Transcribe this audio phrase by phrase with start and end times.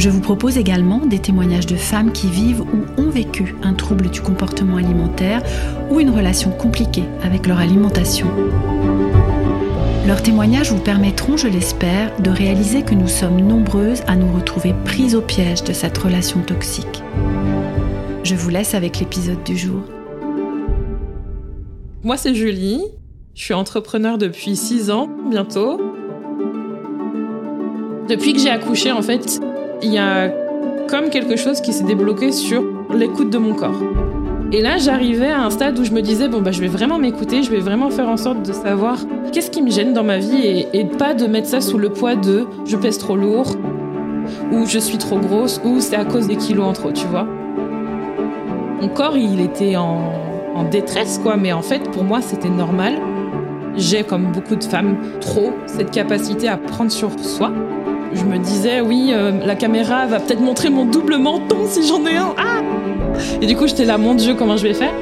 [0.00, 4.08] Je vous propose également des témoignages de femmes qui vivent ou ont vécu un trouble
[4.08, 5.42] du comportement alimentaire
[5.90, 8.26] ou une relation compliquée avec leur alimentation.
[10.06, 14.74] Leurs témoignages vous permettront, je l'espère, de réaliser que nous sommes nombreuses à nous retrouver
[14.86, 17.02] prises au piège de cette relation toxique.
[18.24, 19.82] Je vous laisse avec l'épisode du jour.
[22.04, 22.82] Moi, c'est Julie.
[23.34, 25.78] Je suis entrepreneur depuis 6 ans, bientôt.
[28.08, 29.40] Depuis que j'ai accouché, en fait,
[29.82, 30.28] il y a
[30.88, 33.80] comme quelque chose qui s'est débloqué sur l'écoute de mon corps.
[34.52, 36.98] Et là, j'arrivais à un stade où je me disais, bon, bah, je vais vraiment
[36.98, 38.98] m'écouter, je vais vraiment faire en sorte de savoir
[39.32, 42.16] qu'est-ce qui me gêne dans ma vie et, pas de mettre ça sous le poids
[42.16, 43.54] de je pèse trop lourd,
[44.50, 47.26] ou je suis trop grosse, ou c'est à cause des kilos en trop, tu vois.
[48.80, 50.00] Mon corps, il était en,
[50.56, 52.94] en détresse, quoi, mais en fait, pour moi, c'était normal.
[53.76, 57.52] J'ai, comme beaucoup de femmes, trop cette capacité à prendre sur soi.
[58.12, 62.04] Je me disais, oui, euh, la caméra va peut-être montrer mon double menton si j'en
[62.06, 62.34] ai un.
[62.36, 62.60] Ah
[63.40, 64.92] Et du coup, j'étais là, mon Dieu, comment je vais faire?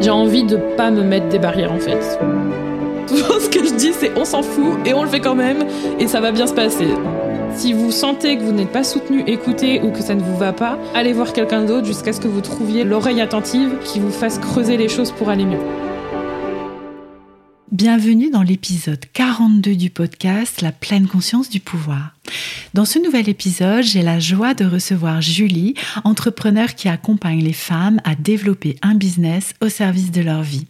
[0.00, 2.18] J'ai envie de pas me mettre des barrières, en fait.
[3.08, 5.64] Tout ce que je dis, c'est on s'en fout et on le fait quand même
[5.98, 6.88] et ça va bien se passer.
[7.54, 10.52] Si vous sentez que vous n'êtes pas soutenu, écouté ou que ça ne vous va
[10.52, 14.38] pas, allez voir quelqu'un d'autre jusqu'à ce que vous trouviez l'oreille attentive qui vous fasse
[14.38, 15.60] creuser les choses pour aller mieux.
[17.76, 22.14] Bienvenue dans l'épisode 42 du podcast La pleine conscience du pouvoir.
[22.72, 28.00] Dans ce nouvel épisode, j'ai la joie de recevoir Julie, entrepreneur qui accompagne les femmes
[28.04, 30.66] à développer un business au service de leur vie.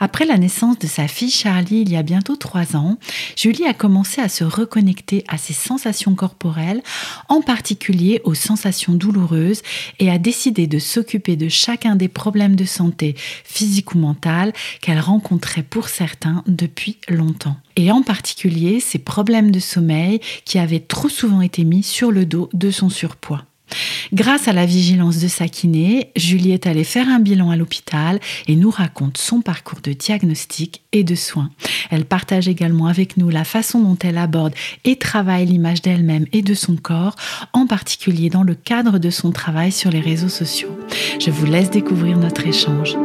[0.00, 2.98] Après la naissance de sa fille Charlie il y a bientôt trois ans,
[3.36, 6.82] Julie a commencé à se reconnecter à ses sensations corporelles,
[7.28, 9.62] en particulier aux sensations douloureuses,
[9.98, 13.14] et a décidé de s'occuper de chacun des problèmes de santé
[13.44, 17.56] physique ou mentale qu'elle rencontrait pour certains depuis longtemps.
[17.76, 22.26] Et en particulier ses problèmes de sommeil qui avaient trop souvent été mis sur le
[22.26, 23.44] dos de son surpoids.
[24.12, 28.20] Grâce à la vigilance de sa kiné, Julie est allée faire un bilan à l'hôpital
[28.46, 31.50] et nous raconte son parcours de diagnostic et de soins.
[31.90, 34.54] Elle partage également avec nous la façon dont elle aborde
[34.84, 37.16] et travaille l'image d'elle-même et de son corps,
[37.52, 40.78] en particulier dans le cadre de son travail sur les réseaux sociaux.
[41.18, 42.96] Je vous laisse découvrir notre échange.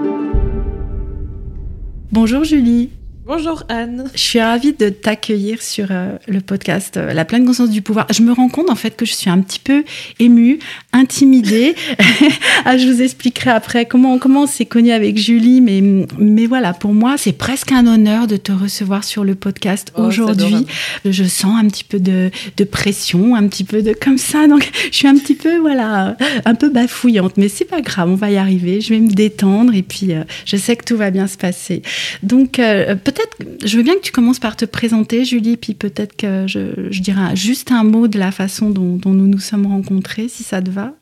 [2.12, 2.90] Bonjour Julie.
[3.32, 4.10] Bonjour Anne.
[4.16, 8.08] Je suis ravie de t'accueillir sur euh, le podcast euh, La pleine conscience du pouvoir.
[8.12, 9.84] Je me rends compte en fait que je suis un petit peu
[10.18, 10.58] émue,
[10.94, 11.76] intimidée.
[12.66, 16.74] ah, je vous expliquerai après comment comment on s'est connu avec Julie, mais mais voilà,
[16.74, 20.66] pour moi c'est presque un honneur de te recevoir sur le podcast oh, aujourd'hui.
[21.06, 24.68] Je sens un petit peu de, de, pression, un petit peu de comme ça, donc
[24.90, 28.32] je suis un petit peu voilà, un peu bafouillante, mais c'est pas grave, on va
[28.32, 28.82] y arriver.
[28.82, 31.84] Je vais me détendre et puis euh, je sais que tout va bien se passer.
[32.24, 33.19] Donc peut-être
[33.64, 37.36] je veux bien que tu commences par te présenter, Julie, puis peut-être que je, dirai
[37.36, 40.94] juste un mot de la façon dont, nous nous sommes rencontrés, si ça te va.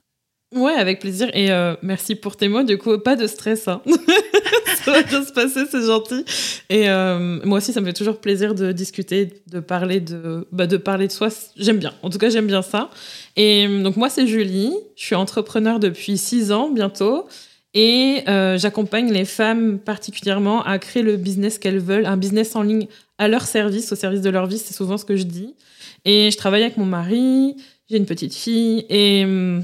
[0.55, 1.29] Ouais, avec plaisir.
[1.33, 2.63] Et euh, merci pour tes mots.
[2.63, 3.67] Du coup, pas de stress.
[3.67, 3.81] Hein.
[4.85, 6.23] ça va bien se passer, c'est gentil.
[6.69, 10.65] Et euh, moi aussi, ça me fait toujours plaisir de discuter, de parler de, bah,
[10.65, 11.27] de parler de soi.
[11.57, 11.93] J'aime bien.
[12.01, 12.89] En tout cas, j'aime bien ça.
[13.35, 14.73] Et donc moi, c'est Julie.
[14.95, 17.27] Je suis entrepreneur depuis six ans bientôt.
[17.73, 22.63] Et euh, j'accompagne les femmes particulièrement à créer le business qu'elles veulent, un business en
[22.63, 25.55] ligne à leur service, au service de leur vie, c'est souvent ce que je dis.
[26.05, 27.55] Et je travaille avec mon mari,
[27.89, 29.63] j'ai une petite fille, et hum,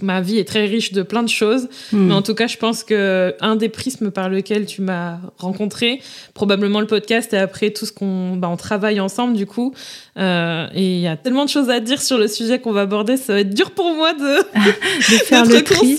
[0.00, 2.06] ma vie est très riche de plein de choses, hmm.
[2.06, 6.00] mais en tout cas, je pense que un des prismes par lequel tu m'as rencontré,
[6.34, 9.74] probablement le podcast et après tout ce qu'on bah, on travaille ensemble du coup,
[10.18, 12.82] euh, et il y a tellement de choses à dire sur le sujet qu'on va
[12.82, 14.38] aborder, ça va être dur pour moi de,
[15.12, 15.98] de faire le tri.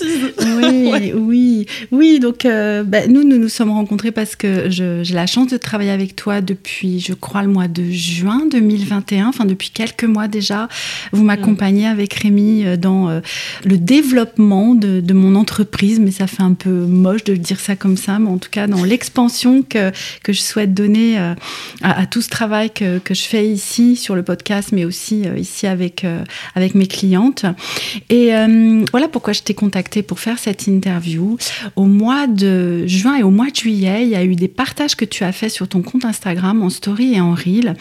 [0.58, 2.20] Oui, oui, oui.
[2.20, 5.90] Donc euh, bah, nous, nous nous sommes rencontrés parce que j'ai la chance de travailler
[5.90, 10.68] avec toi depuis, je crois, le mois de juin 2021, enfin depuis quelques mois déjà.
[11.12, 13.20] Vous m'accompagnez avec Rémi euh, dans
[13.64, 17.96] le développement de, mon entreprise, mais ça fait un peu moche de dire ça comme
[17.96, 19.90] ça, mais en tout cas dans l'expansion que,
[20.22, 21.34] que je souhaite donner euh,
[21.82, 25.36] à, tout ce travail que, que, je fais ici sur le podcast, mais aussi euh,
[25.36, 26.22] ici avec, euh,
[26.54, 27.44] avec mes clientes.
[28.08, 28.30] Et
[28.92, 31.36] voilà pourquoi je t'ai contacté pour faire cette interview.
[31.74, 34.94] Au mois de juin et au mois de juillet, il y a eu des partages
[34.94, 37.74] que tu as fait sur ton compte Instagram en story et en reel,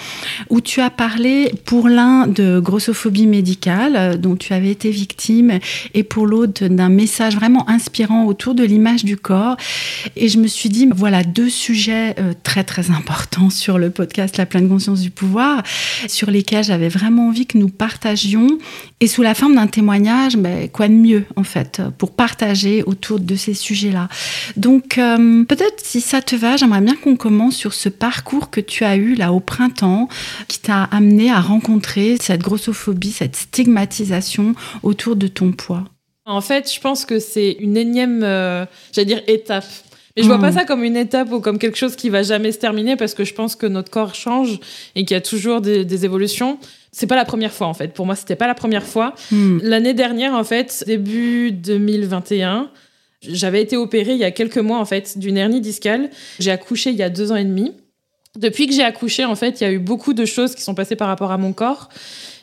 [0.50, 5.60] où tu as parlé pour l'un de grossophobie médicale, dont tu avais été victime,
[5.94, 9.58] et pour l'autre d'un message vraiment inspirant autour de l'image du corps.
[10.16, 14.38] Et je me suis dit, voilà, deux sujets euh, très très importants sur le podcast
[14.38, 15.64] La pleine conscience du pouvoir,
[16.16, 18.48] sur lesquels j'avais vraiment envie que nous partagions,
[19.00, 23.20] et sous la forme d'un témoignage, ben, quoi de mieux en fait, pour partager autour
[23.20, 24.08] de ces sujets-là.
[24.56, 28.62] Donc euh, peut-être si ça te va, j'aimerais bien qu'on commence sur ce parcours que
[28.62, 30.08] tu as eu là au printemps,
[30.48, 35.84] qui t'a amené à rencontrer cette grossophobie, cette stigmatisation autour de ton poids.
[36.26, 39.66] En fait, je pense que c'est une énième, euh, j'allais dire, étape.
[40.16, 40.56] Mais je vois pas hmm.
[40.56, 43.26] ça comme une étape ou comme quelque chose qui va jamais se terminer parce que
[43.26, 44.60] je pense que notre corps change
[44.96, 46.58] et qu'il y a toujours des, évolutions.
[46.92, 47.90] C'est pas la première fois en fait.
[47.90, 49.14] Pour moi, c'était pas la première fois.
[49.32, 49.60] Hmm.
[49.62, 52.70] L'année dernière, en fait, début 2021,
[53.22, 56.10] j'avais été opérée il y a quelques mois en fait d'une hernie discale.
[56.40, 57.74] J'ai accouché il y a deux ans et demi.
[58.36, 60.76] Depuis que j'ai accouché, en fait, il y a eu beaucoup de choses qui sont
[60.76, 61.90] passées par rapport à mon corps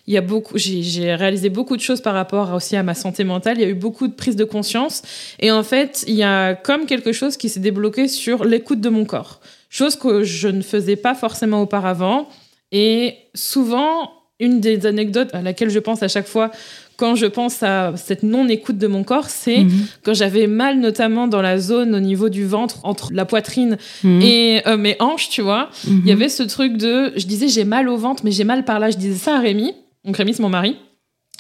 [0.07, 3.23] il y a beaucoup, j'ai réalisé beaucoup de choses par rapport aussi à ma santé
[3.23, 3.59] mentale.
[3.59, 5.03] Il y a eu beaucoup de prise de conscience.
[5.39, 8.89] Et en fait, il y a comme quelque chose qui s'est débloqué sur l'écoute de
[8.89, 9.41] mon corps.
[9.71, 12.29] Chose que je ne faisais pas forcément auparavant.
[12.73, 14.11] Et souvent,
[14.41, 16.51] une des anecdotes à laquelle je pense à chaque fois
[16.97, 19.87] quand je pense à cette non-écoute de mon corps, c'est mhm.
[20.03, 24.23] quand j'avais mal, notamment dans la zone au niveau du ventre, entre la poitrine mhm.
[24.23, 25.71] et euh, mes hanches, tu vois.
[25.87, 26.11] Il y mhm.
[26.11, 28.91] avait ce truc de, je disais j'ai mal au ventre, mais j'ai mal par là.
[28.91, 29.75] Je disais ça à Rémi.
[30.05, 30.77] Donc Rémi, c'est mon mari.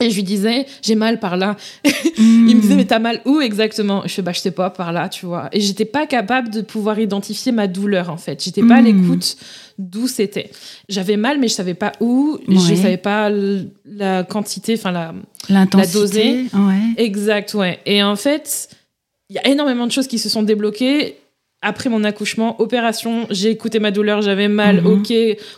[0.00, 1.56] Et je lui disais, j'ai mal par là.
[2.18, 4.02] il me disait, mais t'as mal où exactement?
[4.06, 5.48] Je fais, bah, je sais pas, par là, tu vois.
[5.52, 8.42] Et j'étais pas capable de pouvoir identifier ma douleur, en fait.
[8.42, 8.86] J'étais pas à hmm.
[8.86, 9.36] l'écoute
[9.78, 10.50] d'où c'était.
[10.88, 12.38] J'avais mal, mais je savais pas où.
[12.48, 13.30] Je savais pas
[13.84, 15.14] la quantité, enfin, la,
[15.50, 16.46] la doser.
[16.96, 17.78] Exact, ouais.
[17.84, 18.70] Et en fait,
[19.28, 21.16] il y a énormément de choses qui se sont débloquées
[21.62, 24.86] après mon accouchement, opération, j'ai écouté ma douleur, j'avais mal, mhm.
[24.86, 25.12] ok,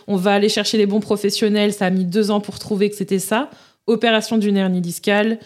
[0.07, 2.95] on va aller chercher les bons professionnels, ça a mis deux ans pour trouver que
[2.95, 3.49] c'était ça.
[3.87, 5.39] Opération d'une hernie discale,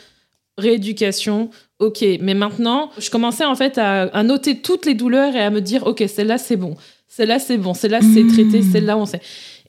[0.57, 1.49] rééducation,
[1.79, 2.03] ok.
[2.21, 5.85] Mais maintenant, je commençais en fait à, noter toutes les douleurs et à me dire,
[5.85, 6.75] ok, celle-là c'est bon,
[7.07, 8.33] celle-là c'est bon, celle-là c'est mhm.
[8.33, 9.21] traité, celle-là on sait.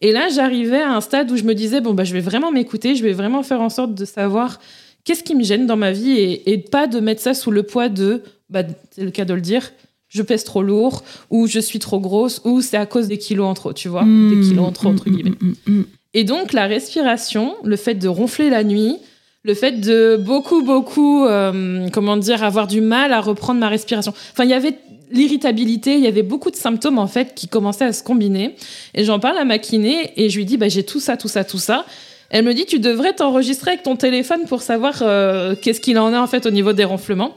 [0.02, 2.50] Et là, j'arrivais à un stade où je me disais, bon, bah, je vais vraiment
[2.50, 4.58] m'écouter, je vais vraiment faire en sorte de savoir
[5.04, 7.64] qu'est-ce qui me gêne dans ma vie et, et pas de mettre ça sous le
[7.64, 9.72] poids de, bah, c'est le cas de le dire,
[10.10, 13.46] je pèse trop lourd, ou je suis trop grosse, ou c'est à cause des kilos
[13.46, 14.48] en trop, tu vois, des mmh.
[14.48, 15.36] kilos en trop, entre mmh, guillemets.
[15.66, 15.82] Mmh,
[16.14, 18.96] et donc, la respiration, le fait de ronfler la nuit,
[19.44, 24.12] le fait de beaucoup, beaucoup, euh, comment dire, avoir du mal à reprendre ma respiration.
[24.32, 24.76] Enfin, il y avait
[25.12, 28.56] l'irritabilité, il y avait beaucoup de symptômes, en fait, qui commençaient à se combiner.
[28.94, 31.28] Et j'en parle à ma kiné, et je lui dis, bah, j'ai tout ça, tout
[31.28, 31.86] ça, tout ça.
[32.28, 36.12] Elle me dit, tu devrais t'enregistrer avec ton téléphone pour savoir euh, qu'est-ce qu'il en
[36.12, 37.34] est, en fait, au niveau des ronflements.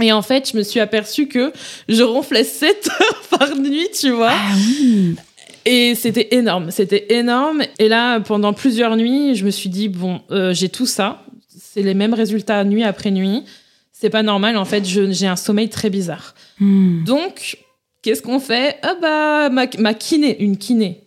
[0.00, 1.52] Et en fait, je me suis aperçue que
[1.88, 4.32] je ronflais 7 heures par nuit, tu vois.
[4.32, 4.54] Ah
[5.66, 7.62] Et c'était énorme, c'était énorme.
[7.78, 11.24] Et là, pendant plusieurs nuits, je me suis dit, bon, euh, j'ai tout ça.
[11.48, 13.44] C'est les mêmes résultats nuit après nuit.
[13.92, 16.34] C'est pas normal, en fait, j'ai un sommeil très bizarre.
[16.60, 17.04] Hmm.
[17.04, 17.58] Donc,
[18.02, 18.76] qu'est-ce qu'on fait?
[18.82, 21.04] Ah bah, ma, ma kiné, une kiné,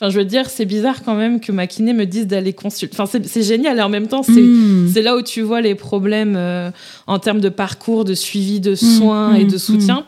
[0.00, 2.96] Enfin, je veux dire, c'est bizarre quand même que ma kiné me dise d'aller consulter.
[2.98, 4.88] Enfin, c'est génial et en même temps, hmm.
[4.90, 6.70] c'est là où tu vois les problèmes euh,
[7.06, 9.58] en termes de parcours, de suivi, de soins et de hmm.
[9.58, 10.06] soutien.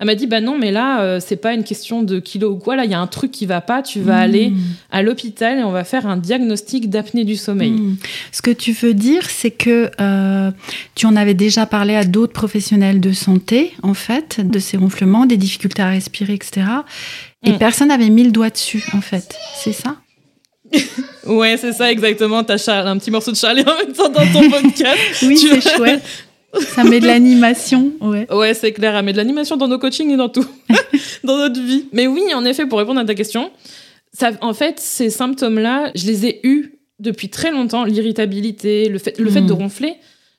[0.00, 2.56] Elle m'a dit bah non mais là euh, c'est pas une question de kilos ou
[2.56, 4.52] quoi là il y a un truc qui va pas tu vas aller
[4.90, 7.74] à l'hôpital et on va faire un diagnostic d'apnée du sommeil.
[8.30, 10.50] Ce que tu veux dire c'est que euh,
[10.94, 15.26] tu en avais déjà parlé à d'autres professionnels de santé en fait de ces ronflements,
[15.26, 16.66] des difficultés à respirer etc.
[17.44, 17.58] Et mm.
[17.58, 19.36] personne n'avait mis le doigt dessus, en fait.
[19.62, 19.96] C'est ça?
[21.26, 22.42] Ouais, c'est ça, exactement.
[22.42, 24.98] T'as un petit morceau de Charlie en même temps dans ton podcast.
[25.22, 26.02] oui, c'est chouette.
[26.74, 28.26] Ça met de l'animation, ouais.
[28.32, 30.46] Ouais, c'est clair, ça met de l'animation dans nos coachings et dans tout,
[31.24, 31.86] dans notre vie.
[31.92, 33.50] Mais oui, en effet, pour répondre à ta question,
[34.12, 37.84] ça, en fait, ces symptômes-là, je les ai eus depuis très longtemps.
[37.84, 39.56] L'irritabilité, le fait, le fait de mm.
[39.56, 39.96] ronfler,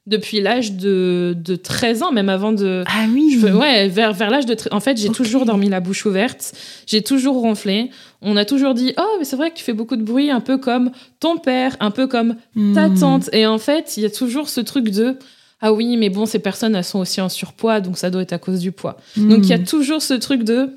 [0.07, 2.83] depuis l'âge de, de 13 ans, même avant de...
[2.87, 4.57] Ah oui Ouais, vers, vers l'âge de...
[4.71, 6.53] En fait, j'ai toujours dormi la bouche ouverte,
[6.87, 7.91] j'ai toujours ronflé.
[8.21, 10.41] On a toujours dit, oh, mais c'est vrai que tu fais beaucoup de bruit, un
[10.41, 12.35] peu comme ton père, un peu comme
[12.73, 12.99] ta hmm.
[12.99, 13.29] tante.
[13.33, 15.15] Et en fait, il y a toujours ce truc de...
[15.61, 18.33] Ah oui, mais bon, ces personnes, elles sont aussi en surpoids, donc ça doit être
[18.33, 18.97] à cause du poids.
[19.17, 19.65] Donc il y a hmm.
[19.65, 20.69] toujours ce truc de...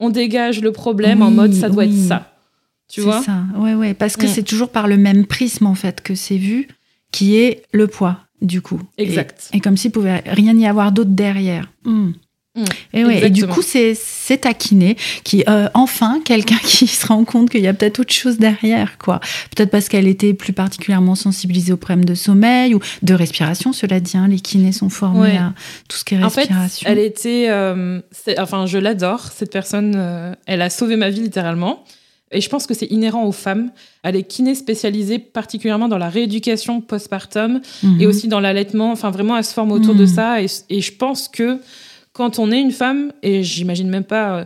[0.00, 2.32] On dégage le problème en mode, ça doit être ça.
[2.88, 4.30] Tu vois ça, ouais, ouais, parce que hmm.
[4.30, 6.68] c'est toujours par le même prisme, en fait, que c'est vu
[7.10, 8.18] qui est le poids.
[8.40, 8.80] du coup.
[8.96, 9.50] Exact.
[9.52, 11.72] Et, comme s'il pouvait rien y avoir d'autre derrière.
[11.84, 12.12] Hmm.
[12.58, 12.64] Mm,
[12.96, 17.06] Et, ouais, et du coup, c'est c'est ta kiné qui, euh, enfin, quelqu'un qui se
[17.06, 19.20] rend compte qu'il y a peut-être autre chose derrière, quoi.
[19.54, 24.00] Peut-être parce qu'elle était plus particulièrement sensibilisée aux problèmes de sommeil ou de respiration, cela
[24.00, 24.16] dit.
[24.16, 25.36] hein, les kinés sont formés Ouais.
[25.36, 25.52] à
[25.88, 26.88] tout ce qui est En fait, respiration.
[26.90, 27.46] elle était.
[27.48, 28.00] euh,
[28.38, 29.94] enfin, je l'adore, cette personne.
[29.96, 31.84] euh, elle a sauvé ma vie littéralement.
[32.30, 33.70] Et je pense que c'est inhérent aux femmes.
[34.02, 38.00] Elle est kiné spécialisée particulièrement dans la rééducation postpartum Mhm.
[38.02, 38.92] et aussi dans l'allaitement.
[38.92, 40.00] Enfin, vraiment, elle se forme autour Mhm.
[40.00, 40.42] de ça.
[40.42, 41.58] Et, et je pense que
[42.18, 44.44] quand on est une femme, et j'imagine même pas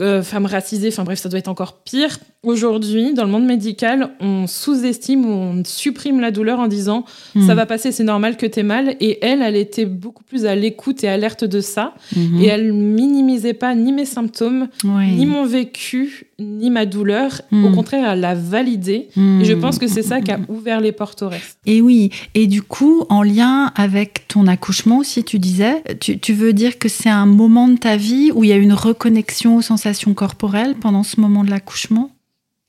[0.00, 2.18] euh, pff, euh, femme racisée, enfin bref, ça doit être encore pire.
[2.44, 7.46] Aujourd'hui, dans le monde médical, on sous-estime ou on supprime la douleur en disant Mhm.
[7.46, 8.94] ça va passer, c'est normal que t'aies mal.
[9.00, 11.94] Et elle, elle était beaucoup plus à l'écoute et alerte de ça.
[12.14, 12.40] Mhm.
[12.40, 15.14] Et elle minimisait pas ni mes symptômes, Oui.
[15.16, 17.42] ni mon vécu, ni ma douleur.
[17.50, 17.64] Mhm.
[17.64, 19.08] Au contraire, elle l'a validé.
[19.16, 21.58] Et je pense que c'est ça qui a ouvert les portes au reste.
[21.66, 26.34] Et oui, et du coup, en lien avec ton accouchement aussi, tu disais, tu, tu
[26.34, 29.56] veux dire que c'est un moment de ta vie où il y a une reconnexion
[29.56, 32.10] aux sensations corporelles pendant ce moment de l'accouchement?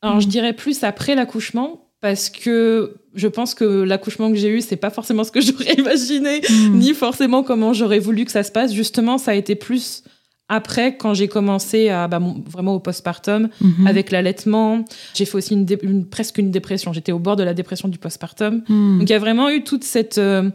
[0.02, 4.62] Alors, je dirais plus après l'accouchement, parce que je pense que l'accouchement que j'ai eu,
[4.62, 6.78] c'est pas forcément ce que j'aurais imaginé, Mhm.
[6.80, 8.74] ni forcément comment j'aurais voulu que ça se passe.
[8.74, 10.04] Justement, ça a été plus
[10.52, 13.86] après, quand j'ai commencé à bah, vraiment au postpartum, Mhm.
[13.88, 14.84] avec l'allaitement.
[15.14, 16.92] J'ai fait aussi une presque une dépression.
[16.94, 18.64] J'étais au bord de la dépression du postpartum.
[18.70, 19.00] Mhm.
[19.00, 20.18] Donc il y a vraiment eu toute cette.
[20.18, 20.50] euh,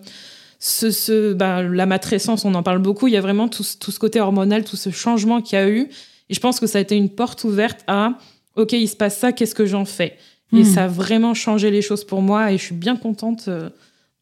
[0.58, 3.06] ce, ce- bah, la matrescence, on en parle beaucoup.
[3.06, 5.88] Il y a vraiment tout ce côté hormonal, tout ce changement qu'il y a eu.
[6.30, 8.18] Et je pense que ça a été une porte ouverte à
[8.56, 10.16] OK, il se passe ça, qu'est-ce que j'en fais?
[10.52, 10.64] Et Mhm.
[10.64, 12.52] ça a vraiment changé les choses pour moi.
[12.52, 13.68] Et je suis bien contente euh,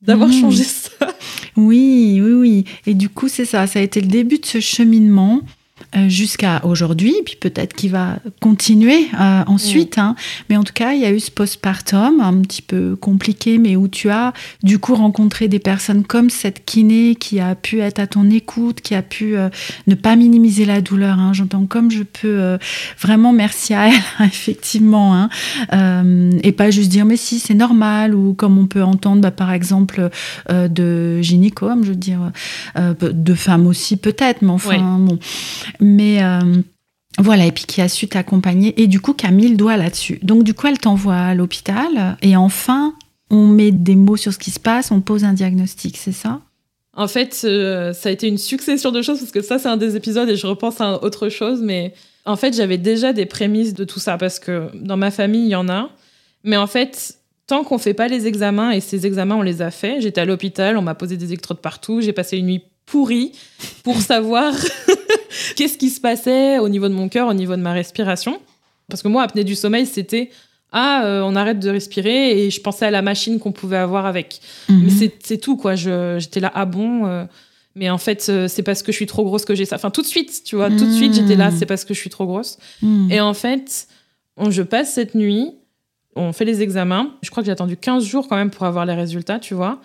[0.00, 0.40] d'avoir Mhm.
[0.40, 0.90] changé ça.
[1.56, 2.64] Oui, oui, oui.
[2.86, 5.40] Et du coup, c'est ça, ça a été le début de ce cheminement
[6.08, 9.98] jusqu'à aujourd'hui, puis peut-être qu'il va continuer euh, ensuite.
[9.98, 10.14] hein.
[10.48, 13.76] Mais en tout cas, il y a eu ce postpartum un petit peu compliqué, mais
[13.76, 14.32] où tu as
[14.62, 18.80] du coup rencontré des personnes comme cette kiné qui a pu être à ton écoute,
[18.80, 19.48] qui a pu euh,
[19.86, 21.18] ne pas minimiser la douleur.
[21.18, 21.32] hein.
[21.32, 22.28] J'entends comme je peux.
[22.40, 22.58] euh,
[23.00, 23.94] vraiment, merci à elle,
[24.26, 25.14] effectivement.
[25.14, 25.28] hein.
[25.72, 29.30] Euh, et pas juste dire, mais si, c'est normal, ou comme on peut entendre, bah,
[29.30, 30.08] par exemple,
[30.50, 32.32] euh, de gynéco, je veux dire,
[32.78, 35.18] euh, de femmes aussi peut-être, mais enfin, bon.
[35.82, 36.62] Mais euh,
[37.18, 38.80] voilà, et puis qui a su t'accompagner.
[38.80, 40.18] Et du coup, Camille le doigt là-dessus.
[40.22, 42.16] Donc, du coup, elle t'envoie à l'hôpital.
[42.22, 42.94] Et enfin,
[43.30, 46.40] on met des mots sur ce qui se passe, on pose un diagnostic, c'est ça?
[46.94, 49.78] En fait, euh, ça a été une succession de choses parce que ça, c'est un
[49.78, 51.62] des épisodes et je repense à autre chose.
[51.62, 51.94] Mais
[52.26, 55.50] en fait, j'avais déjà des prémices de tout ça parce que dans ma famille, il
[55.50, 55.88] y en a.
[56.44, 59.70] Mais en fait, tant qu'on fait pas les examens et ces examens, on les a
[59.70, 60.02] fait.
[60.02, 62.02] J'étais à l'hôpital, on m'a posé des électrodes partout.
[62.02, 63.32] J'ai passé une nuit pourrie
[63.84, 64.52] pour savoir
[65.56, 68.40] qu'est-ce qui se passait au niveau de mon cœur, au niveau de ma respiration?
[68.88, 70.30] Parce que moi, apnée du sommeil, c'était
[70.74, 74.06] ah, euh, on arrête de respirer et je pensais à la machine qu'on pouvait avoir
[74.06, 74.40] avec.
[74.70, 74.90] Mais Mhm.
[74.90, 75.74] c'est- c'est tout, quoi.
[75.74, 77.24] Je- J'étais là, ah bon euh,
[77.74, 79.76] Mais en fait, euh, c'est parce que je suis trop grosse que j'ai ça.
[79.76, 81.56] Enfin, tout de suite, tu vois, tout de suite, j'étais là, Mm.
[81.58, 82.58] c'est parce que je suis trop grosse.
[82.82, 83.10] Mhm.
[83.10, 83.86] Et en fait,
[84.36, 85.52] on, je passe cette nuit,
[86.14, 87.14] on fait les examens.
[87.22, 89.80] Je crois que j'ai attendu 15 jours quand même pour avoir les résultats, tu vois.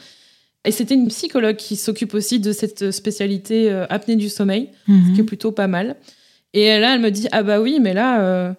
[0.66, 5.10] Et c'était une psychologue qui s'occupe aussi de cette spécialité euh, apnée du sommeil, Mhm.
[5.10, 5.96] ce qui est plutôt pas mal.
[6.54, 8.54] Et là, elle me dit, ah bah oui, mais là, euh,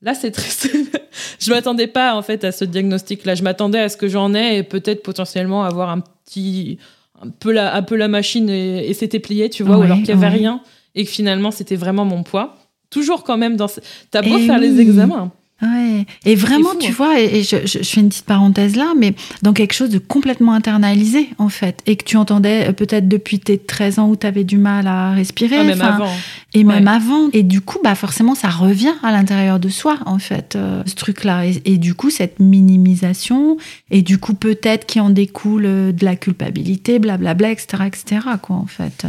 [0.00, 0.48] là c'est très...
[1.38, 3.34] je m'attendais pas en fait à ce diagnostic-là.
[3.34, 6.78] Je m'attendais à ce que j'en ai et peut-être potentiellement avoir un petit...
[7.24, 9.98] Un peu la, un peu la machine et, et c'était plié, tu vois, ou alors
[9.98, 10.28] qu'il y avait ouais.
[10.32, 10.60] rien
[10.96, 12.56] et que finalement c'était vraiment mon poids.
[12.90, 13.68] Toujours quand même dans...
[13.68, 13.78] ce-
[14.10, 15.30] T'as beau Eh faire les examens.
[15.60, 16.06] Ouais.
[16.24, 16.94] Et vraiment, fou, tu hein.
[16.96, 19.98] vois, et, je, je- je fais une petite parenthèse là, mais dans quelque chose de
[19.98, 24.16] complètement internalisé, en fait, et que tu entendais euh, peut-être depuis tes 13 ans où
[24.16, 26.10] tu avais du mal à respirer, Ah, même avant.
[26.54, 26.90] et même Ouais.
[26.90, 27.28] avant.
[27.32, 30.96] Et du coup, bah, forcément, ça revient à l'intérieur de soi, en fait, euh, ce
[30.96, 31.46] truc-là.
[31.46, 33.56] Et, et du coup, cette minimisation,
[33.92, 38.56] et du coup, peut-être qui en découle euh, de la culpabilité, blablabla, etc., etc., quoi,
[38.56, 39.04] en fait.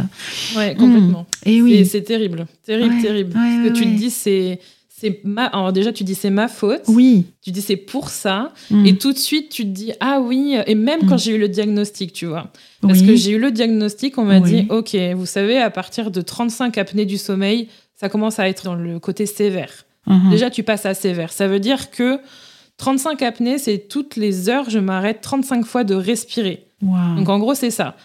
[0.56, 1.26] Ouais, complètement.
[1.44, 1.84] Et Et oui.
[1.86, 3.36] c'est terrible, terrible, Ouais, terrible.
[3.36, 3.90] ouais, ouais, que tu ouais.
[3.92, 4.60] te dis, c'est.
[5.04, 5.44] C'est Ma...
[5.46, 6.82] Alors déjà, tu dis c'est ma faute.
[6.88, 7.26] Oui.
[7.42, 8.52] Tu dis c'est pour ça.
[8.70, 8.86] Mm.
[8.86, 10.56] Et tout de suite, tu te dis ah oui.
[10.66, 11.08] Et même Mm.
[11.08, 12.50] quand j'ai eu le diagnostic, tu vois.
[12.80, 13.06] Parce Oui.
[13.06, 14.50] que j'ai eu le diagnostic, on m'a Oui.
[14.62, 18.64] dit ok, vous savez, à partir de 35 apnées du sommeil, ça commence à être
[18.64, 19.84] dans le côté sévère.
[20.06, 20.30] Mhm.
[20.30, 21.32] Déjà, tu passes à sévère.
[21.32, 22.18] Ça veut dire que
[22.76, 26.66] 35 apnées, c'est toutes les heures, je m'arrête 35 fois de respirer.
[27.16, 27.96] Donc en gros, c'est ça.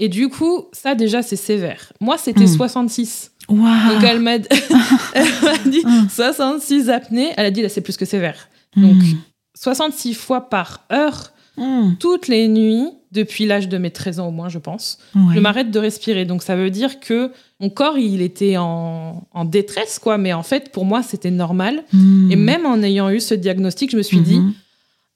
[0.00, 1.92] Et du coup, ça déjà, c'est sévère.
[2.00, 2.56] Moi, c'était Mm.
[2.56, 3.30] 66.
[3.48, 3.60] Waouh.
[3.94, 4.48] Donc elle m'a dit
[5.84, 6.08] Mm.
[6.10, 7.32] 66 apnées.
[7.36, 8.48] Elle a dit là, c'est plus que sévère.
[8.76, 9.16] Donc Mm.
[9.54, 11.92] 66 fois par heure, Mm.
[12.00, 15.36] toutes les nuits, depuis l'âge de mes 13 ans au moins, je pense, Ouais.
[15.36, 16.24] je m'arrête de respirer.
[16.24, 20.18] Donc ça veut dire que mon corps, il était en, en détresse, quoi.
[20.18, 21.84] Mais en fait, pour moi, c'était normal.
[21.92, 24.52] Et même en ayant eu ce diagnostic, je me suis dit, Mhm.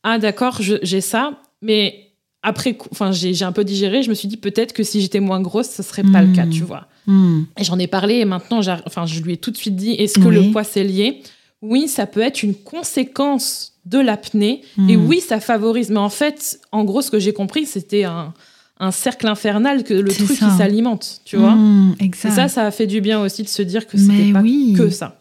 [0.05, 2.08] ah d'accord, j'ai ça, mais
[2.43, 4.03] après, enfin, j'ai un peu digéré.
[4.03, 6.47] Je me suis dit peut-être que si j'étais moins grosse, ce serait pas le cas,
[6.47, 6.51] Mm.
[6.51, 6.87] tu vois.
[7.07, 7.43] Hmm.
[7.59, 10.19] Et j'en ai parlé et maintenant, enfin, je lui ai tout de suite dit est-ce
[10.19, 10.35] que Oui.
[10.47, 11.23] le poids c'est lié?
[11.63, 14.63] Oui, ça peut être une conséquence de l'apnée.
[14.89, 15.07] Et Hmm.
[15.09, 15.91] oui, ça favorise.
[15.91, 18.35] Mais en fait, en gros, ce que j'ai compris, c'était un,
[18.79, 20.47] un cercle infernal que le truc ça.
[20.51, 21.53] qui s'alimente, tu vois.
[21.55, 22.35] Hmm, Et exact.
[22.35, 24.75] ça, ça a fait du bien aussi de se dire que c'était pas oui.
[24.77, 25.21] que ça.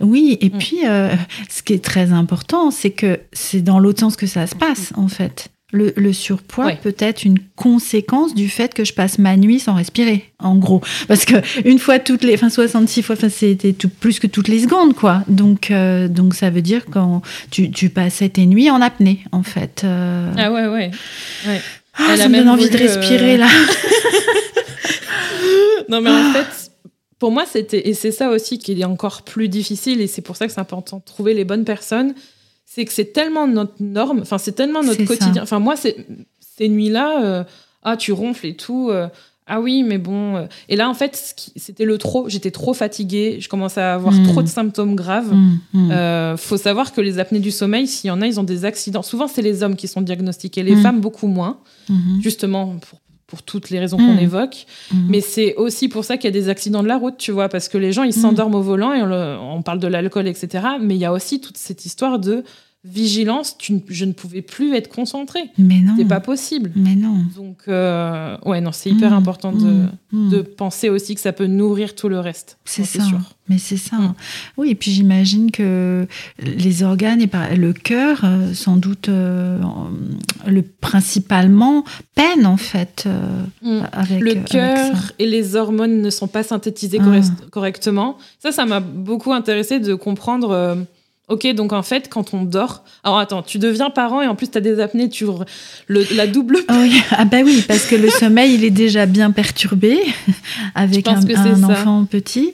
[0.00, 1.14] Oui, et puis euh,
[1.50, 4.92] ce qui est très important, c'est que c'est dans l'autre sens que ça se passe,
[4.96, 5.48] en fait.
[5.70, 9.74] Le, le surpoids peut être une conséquence du fait que je passe ma nuit sans
[9.74, 10.80] respirer, en gros.
[11.08, 11.34] Parce que
[11.68, 14.94] une fois toutes les, enfin 66 fois, enfin, c'était tout, plus que toutes les secondes,
[14.94, 15.24] quoi.
[15.28, 17.20] Donc, euh, donc ça veut dire quand
[17.50, 19.82] tu, tu passais tes nuits en apnée, en fait.
[19.84, 20.90] Euh, Ah ouais, ouais.
[21.46, 21.60] ouais.
[21.94, 23.48] ah, elle a ça me donne même envie de voulu, respirer euh, là.
[25.88, 26.70] Non, mais en fait,
[27.18, 27.88] pour moi, c'était.
[27.88, 30.60] Et c'est ça aussi qui est encore plus difficile, et c'est pour ça que c'est
[30.60, 32.14] important de trouver les bonnes personnes.
[32.78, 35.42] C'est que c'est tellement notre norme, enfin, c'est tellement notre quotidien.
[35.42, 37.44] Enfin, moi, ces nuits-là, euh,
[37.82, 38.88] ah, tu ronfles et tout.
[38.90, 39.08] euh,
[39.48, 40.36] ah oui, mais bon.
[40.36, 40.46] euh.
[40.68, 41.16] Et là, en fait,
[41.56, 42.28] c'était le trop.
[42.28, 43.38] J'étais trop fatiguée.
[43.40, 44.22] Je commençais à avoir Mm.
[44.28, 45.34] trop de symptômes graves.
[45.34, 45.90] Mm, mm.
[45.90, 48.64] Euh, faut savoir que les apnées du sommeil, s'il y en a, ils ont des
[48.64, 49.02] accidents.
[49.02, 50.82] Souvent, c'est les hommes qui sont diagnostiqués, les Mm.
[50.82, 51.58] femmes beaucoup moins,
[52.20, 54.66] justement pour, pour toutes les raisons qu'on évoque.
[55.08, 57.48] Mais c'est aussi pour ça qu'il y a des accidents de la route, tu vois,
[57.48, 60.26] parce que les gens, ils s'endorment au volant et on, le- on parle de l'alcool,
[60.28, 60.64] etc.
[60.80, 62.42] Mais il y a aussi toute cette histoire de
[62.84, 63.56] vigilance.
[63.58, 65.50] Tu, ne- je ne pouvais plus être concentrée.
[65.58, 65.94] Mais non.
[65.98, 66.70] C'est pas possible.
[66.76, 67.16] Mais non.
[67.36, 70.30] Donc, euh, ouais, non, c'est hyper Mm, important de, mm, mm.
[70.30, 72.58] de penser aussi que ça peut nourrir tout le reste.
[72.64, 73.02] C'est ça.
[73.02, 73.34] sûre.
[73.48, 73.96] Mais c'est ça.
[74.58, 76.06] Oui, et puis j'imagine que
[76.38, 79.58] les organes et le cœur, euh, sans doute, euh,
[80.46, 86.42] le principalement peine en fait euh, avec le cœur et les hormones ne sont pas
[86.42, 87.04] synthétisées Ah.
[87.04, 88.18] correct- correctement.
[88.38, 90.86] Ça, ça m'a beaucoup intéressé de comprendre.
[91.28, 92.84] Ok, donc en fait, quand on dort.
[93.04, 95.26] Alors attends, tu deviens parent et en plus, tu as des apnées, tu
[95.86, 96.58] le, la double.
[96.68, 99.98] Ah oui, ah bah oui, parce que le sommeil, il est déjà bien perturbé
[100.74, 102.52] avec un, un enfant petit.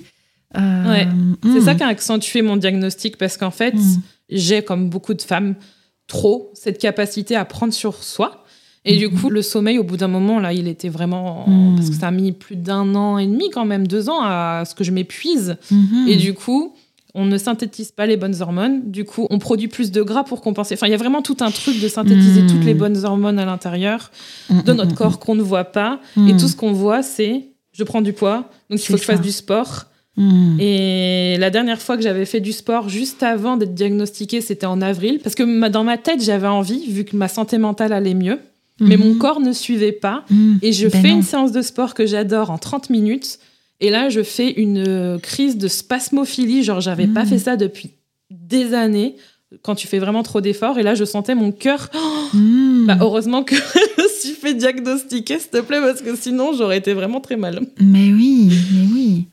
[0.56, 1.08] Euh, Ouais,
[1.52, 4.00] C'est ça qui a accentué mon diagnostic parce qu'en fait, Mm.
[4.30, 5.54] j'ai, comme beaucoup de femmes,
[6.06, 8.44] trop cette capacité à prendre sur soi.
[8.86, 9.18] Et du Mhm.
[9.18, 11.46] coup, le sommeil, au bout d'un moment, là, il était vraiment.
[11.74, 14.64] Parce que ça a mis plus d'un an et demi, quand même, deux ans, à
[14.66, 15.56] ce que je m'épuise.
[16.06, 16.74] Et du coup,
[17.14, 18.90] on ne synthétise pas les bonnes hormones.
[18.90, 20.74] Du coup, on produit plus de gras pour compenser.
[20.74, 22.46] Enfin, il y a vraiment tout un truc de synthétiser Mm.
[22.48, 24.10] toutes les bonnes hormones à l'intérieur
[24.50, 26.00] Mm, de mm, notre corps qu'on ne voit pas.
[26.28, 29.04] Et tout ce qu'on voit, c'est je prends du poids, donc il faut que je
[29.04, 29.86] fasse du sport.
[30.60, 34.80] Et la dernière fois que j'avais fait du sport, juste avant d'être diagnostiquée, c'était en
[34.80, 35.18] avril.
[35.22, 38.38] Parce que dans ma tête, j'avais envie, vu que ma santé mentale allait mieux.
[38.80, 40.24] Mais mon corps ne suivait pas.
[40.62, 41.16] Et je Ben fais non.
[41.16, 43.38] une séance de sport que j'adore en 30 minutes.
[43.84, 46.62] Et là, je fais une euh, crise de spasmophilie.
[46.62, 47.28] Genre, j'avais pas Mm.
[47.28, 47.90] fait ça depuis
[48.30, 49.16] des années.
[49.62, 50.78] Quand tu fais vraiment trop d'efforts.
[50.78, 51.90] Et là, je sentais mon cœur.
[52.34, 52.86] Mm.
[52.86, 53.54] Bah, heureusement que
[53.98, 57.36] je me suis fait diagnostiquer, s'il te plaît, parce que sinon, j'aurais été vraiment très
[57.36, 57.60] mal.
[57.80, 59.26] Mais oui, mais oui.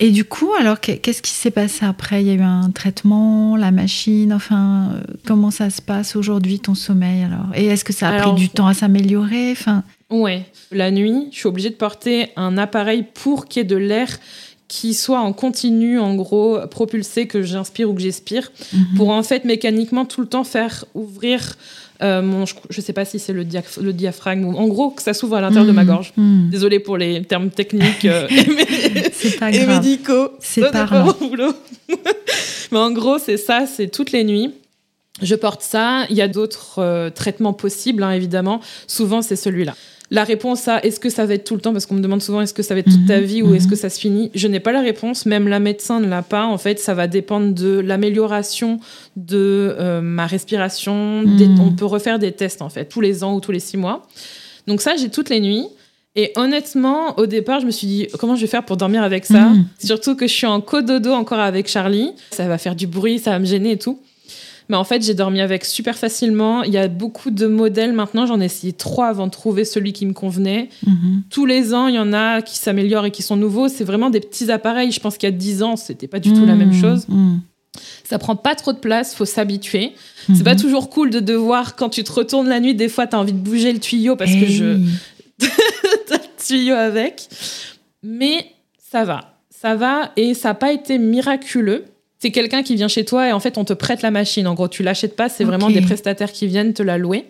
[0.00, 2.22] Et du coup, alors, qu'est- qu'est-ce qui s'est passé après?
[2.22, 6.58] Il y a eu un traitement, la machine, enfin, euh, comment ça se passe aujourd'hui,
[6.58, 7.46] ton sommeil, alors?
[7.54, 9.50] Et est-ce que ça a Alors, pris du temps à s'améliorer?
[9.52, 10.44] Enfin, Ouais.
[10.72, 14.18] La nuit, je suis obligée de porter un appareil pour qu'il y ait de l'air
[14.68, 18.84] qui soit en continu, en gros, propulsé, que j'inspire ou que j'expire, mhm.
[18.96, 21.56] pour en fait mécaniquement tout le temps faire ouvrir
[22.02, 22.44] euh, mon.
[22.44, 25.14] Je, je sais pas si c'est le, diaph- le diaphragme, ou en gros, que ça
[25.14, 26.12] s'ouvre à l'intérieur de ma Mm, gorge.
[26.18, 26.50] mm.
[26.50, 29.68] Désolée pour les termes techniques euh, et, pas et grave.
[29.82, 30.30] médicaux.
[30.38, 31.14] C'est parlant.
[31.18, 31.54] mon boulot.
[32.72, 34.50] Mais en gros, c'est ça, c'est toutes les nuits.
[35.22, 36.04] Je porte ça.
[36.10, 38.60] Il y a d'autres euh, traitements possibles, hein, évidemment.
[38.86, 39.74] Souvent, c'est celui-là.
[40.10, 42.22] La réponse à est-ce que ça va être tout le temps, parce qu'on me demande
[42.22, 43.70] souvent est-ce que ça va être toute ta Mhm, vie ou est-ce mhm.
[43.70, 46.46] que ça se finit, je n'ai pas la réponse, même la médecin ne l'a pas.
[46.46, 48.80] En fait, ça va dépendre de l'amélioration
[49.16, 51.22] de euh, ma respiration.
[51.24, 51.60] Des- Mhm.
[51.60, 54.06] on peut refaire des tests, en fait, tous les ans ou tous les six mois.
[54.66, 55.66] Donc ça, j'ai toutes les nuits.
[56.16, 59.24] Et honnêtement, au départ, je me suis dit, comment je vais faire pour dormir avec
[59.26, 59.50] ça?
[59.50, 59.66] Mhm.
[59.78, 62.10] Surtout que je suis en cododo encore avec Charlie.
[62.32, 64.00] Ça va faire du bruit, ça va me gêner et tout.
[64.68, 66.62] Mais en fait, j'ai dormi avec super facilement.
[66.62, 68.26] Il y a beaucoup de modèles maintenant.
[68.26, 70.68] J'en ai essayé trois avant de trouver celui qui me convenait.
[70.86, 71.22] Mhm.
[71.30, 73.68] Tous les ans, il y en a qui s'améliorent et qui sont nouveaux.
[73.68, 74.92] C'est vraiment des petits appareils.
[74.92, 77.06] Je pense qu'il y a 10 ans, c'était pas du tout la même Mm, chose.
[77.08, 77.38] mm,
[78.04, 79.92] Ça prend pas trop de place, faut s'habituer.
[80.34, 80.60] C'est pas mhm.
[80.60, 83.32] toujours cool de devoir, quand tu te retournes la nuit, des fois, tu as envie
[83.32, 84.84] de bouger le tuyau parce Eh que je, oui.
[86.08, 87.28] t'as le tuyau avec.
[88.02, 88.46] Mais
[88.90, 89.34] ça va.
[89.50, 91.84] Ça va et ça n'a pas été miraculeux.
[92.20, 94.46] C'est quelqu'un qui vient chez toi et en fait, on te prête la machine.
[94.48, 97.26] En gros, tu l'achètes pas, c'est vraiment des prestataires qui viennent te la louer.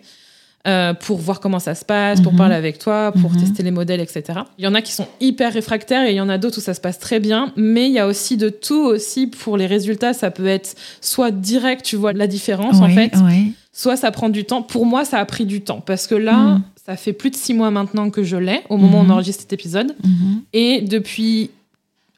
[0.67, 2.37] euh, pour voir comment ça se passe, pour Mhm.
[2.37, 3.39] parler avec toi, pour Mhm.
[3.39, 4.41] tester les modèles, etc.
[4.57, 6.61] Il y en a qui sont hyper réfractaires et il y en a d'autres où
[6.61, 9.67] ça se passe très bien, mais il y a aussi de tout aussi pour les
[9.67, 10.11] résultats.
[10.11, 13.53] Ça peut être soit direct, tu vois la différence en fait, oui.
[13.71, 14.61] soit ça prend du temps.
[14.61, 16.63] Pour moi, ça a pris du temps parce que là, Mm.
[16.85, 19.11] ça fait plus de six mois maintenant que je l'ai, au moment où on Mhm.
[19.11, 19.95] enregistre cet épisode.
[20.03, 20.41] Mhm.
[20.51, 21.51] Et depuis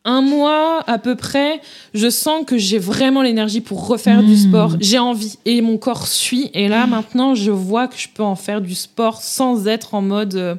[0.04, 1.62] un mois à peu près,
[1.94, 4.38] je sens que j'ai vraiment l'énergie pour refaire du Mhm.
[4.38, 4.76] sport.
[4.80, 6.50] J'ai envie et mon corps suit.
[6.54, 10.02] Et là, maintenant, je vois que je peux en faire du sport sans être en
[10.02, 10.34] mode.
[10.36, 10.56] euh,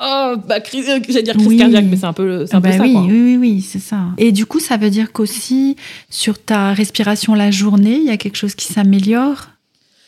[0.00, 1.56] oh, bah, crise, euh, j'allais dire crise Oui.
[1.58, 3.02] cardiaque, mais c'est un peu, c'est un Ah peu bah ça, oui, quoi.
[3.02, 3.98] oui, oui, oui, c'est ça.
[4.18, 5.76] Et du coup, ça veut dire qu'aussi,
[6.10, 9.46] sur ta respiration la journée, il y a quelque chose qui s'améliore?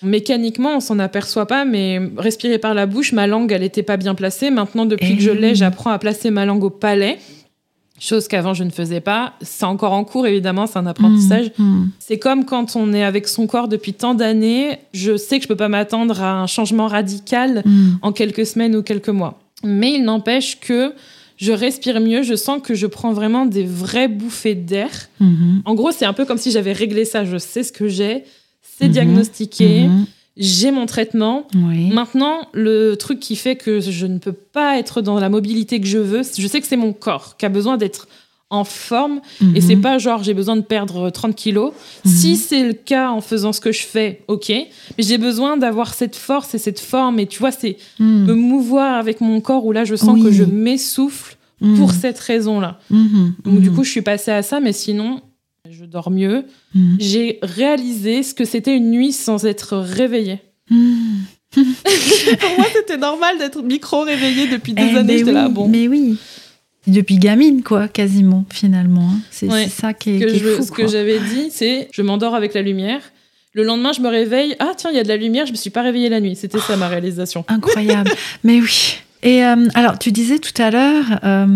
[0.02, 3.96] Mécaniquement, on s'en aperçoit pas, mais respirer par la bouche, ma langue, elle était pas
[3.96, 4.50] bien placée.
[4.50, 5.54] Maintenant, depuis Eh que je l'ai, oui.
[5.56, 7.18] j'apprends à placer ma langue au palais.
[8.00, 9.32] Chose qu'avant je ne faisais pas.
[9.40, 11.50] C'est encore en cours, évidemment, c'est un apprentissage.
[11.58, 11.90] Mhm.
[11.98, 15.48] C'est comme quand on est avec son corre depuis tant d'années, je sais que je
[15.48, 17.98] peux pas m'attendre à un changement radical Mhm.
[18.02, 19.38] en quelques semaines ou quelques mois.
[19.64, 20.92] Mais il n'empêche que
[21.36, 24.90] je respire mieux, je sens que je prends vraiment des vraies bouffées d'air.
[25.64, 28.24] En gros, c'est un peu comme si j'avais réglé ça, je sais ce que j'ai,
[28.62, 29.88] c'est diagnostiqué.
[30.38, 31.46] J'ai mon traitement.
[31.54, 31.88] Oui.
[31.90, 35.86] Maintenant, le truc qui fait que je ne peux pas être dans la mobilité que
[35.86, 38.08] je veux, je sais que c'est mon corps qui a besoin d'être
[38.50, 39.20] en forme
[39.54, 39.82] et c'est Mhm.
[39.82, 41.72] pas genre j'ai besoin de perdre 30 kilos.
[42.06, 42.10] Mhm.
[42.10, 44.48] Si c'est le cas en faisant ce que je fais, ok.
[44.48, 44.66] Mais
[45.04, 48.24] j'ai besoin d'avoir cette force et cette forme et tu vois, c'est Mhm.
[48.26, 50.22] me mouvoir avec mon corps où là je sens Oui.
[50.22, 51.36] que je m'essouffle
[51.76, 52.78] pour cette raison-là.
[53.44, 55.20] Donc du coup, je suis passée à ça, mais sinon,
[55.88, 56.44] dors mieux.
[56.74, 56.96] Mhm.
[57.00, 60.40] J'ai réalisé ce que c'était une nuit sans être réveillée.
[60.70, 61.24] Mhm.
[61.54, 65.12] Pour moi, c'était normal d'être micro-réveillée depuis des Eh, années.
[65.14, 65.68] mais J'étais là, oui, bon.
[65.68, 66.18] Mais oui.
[66.86, 69.10] Depuis gamine, quoi, quasiment, finalement.
[69.12, 69.18] hein.
[69.30, 69.68] C'est Ouais.
[69.68, 70.62] ça qui est, que qui est je- fou.
[70.62, 73.00] ce que j'avais dit, c'est je m'endors avec la lumière.
[73.54, 74.54] Le lendemain, je me réveille.
[74.58, 76.36] Ah, tiens, il y a de la lumière, je me suis pas réveillée la nuit.
[76.36, 77.44] C'était ça ma réalisation.
[77.48, 78.10] Incroyable.
[78.44, 78.96] mais oui.
[79.22, 81.46] Et euh, alors, tu disais tout à l'heure, euh,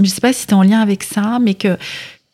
[0.00, 1.76] je sais pas si c'était en lien avec ça, mais que.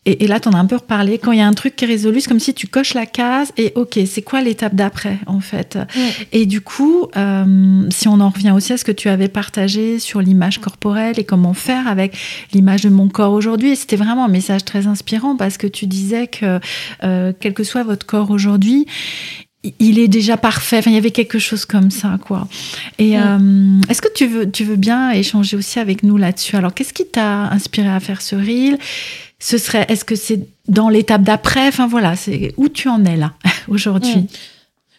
[0.04, 1.18] Et, et là, tu en as un peu reparlé.
[1.18, 3.06] Quand il y a un truc qui est résolu, c'est comme si tu coches la
[3.06, 5.78] case et OK, c'est quoi l'étape d'après, en fait?
[6.32, 9.98] Et du coup, euh, si on en revient aussi à ce que tu avais partagé
[9.98, 12.16] sur l'image corporelle et comment faire avec
[12.52, 16.26] l'image de mon corps aujourd'hui, c'était vraiment un message très inspirant parce que tu disais
[16.26, 16.58] que
[17.04, 18.86] euh, quel que soit votre corps aujourd'hui,
[19.78, 20.78] il est déjà parfait.
[20.78, 22.48] Enfin, il y avait quelque chose comme ça, quoi.
[22.98, 26.56] Et euh, est-ce que tu veux, tu veux bien échanger aussi avec nous là-dessus?
[26.56, 28.78] Alors, qu'est-ce qui t'a inspiré à faire ce reel?
[29.44, 31.66] Ce serait, est-ce que c'est dans l'étape d'après?
[31.66, 33.32] Enfin voilà, c'est où tu en es là
[33.68, 34.14] aujourd'hui?
[34.16, 34.26] Mm.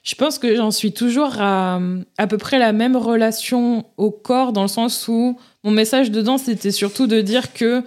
[0.04, 1.80] Je pense que j'en suis toujours à
[2.18, 6.38] à peu près la même relation au corps, dans le sens où mon message dedans,
[6.38, 7.84] c'était surtout de dire que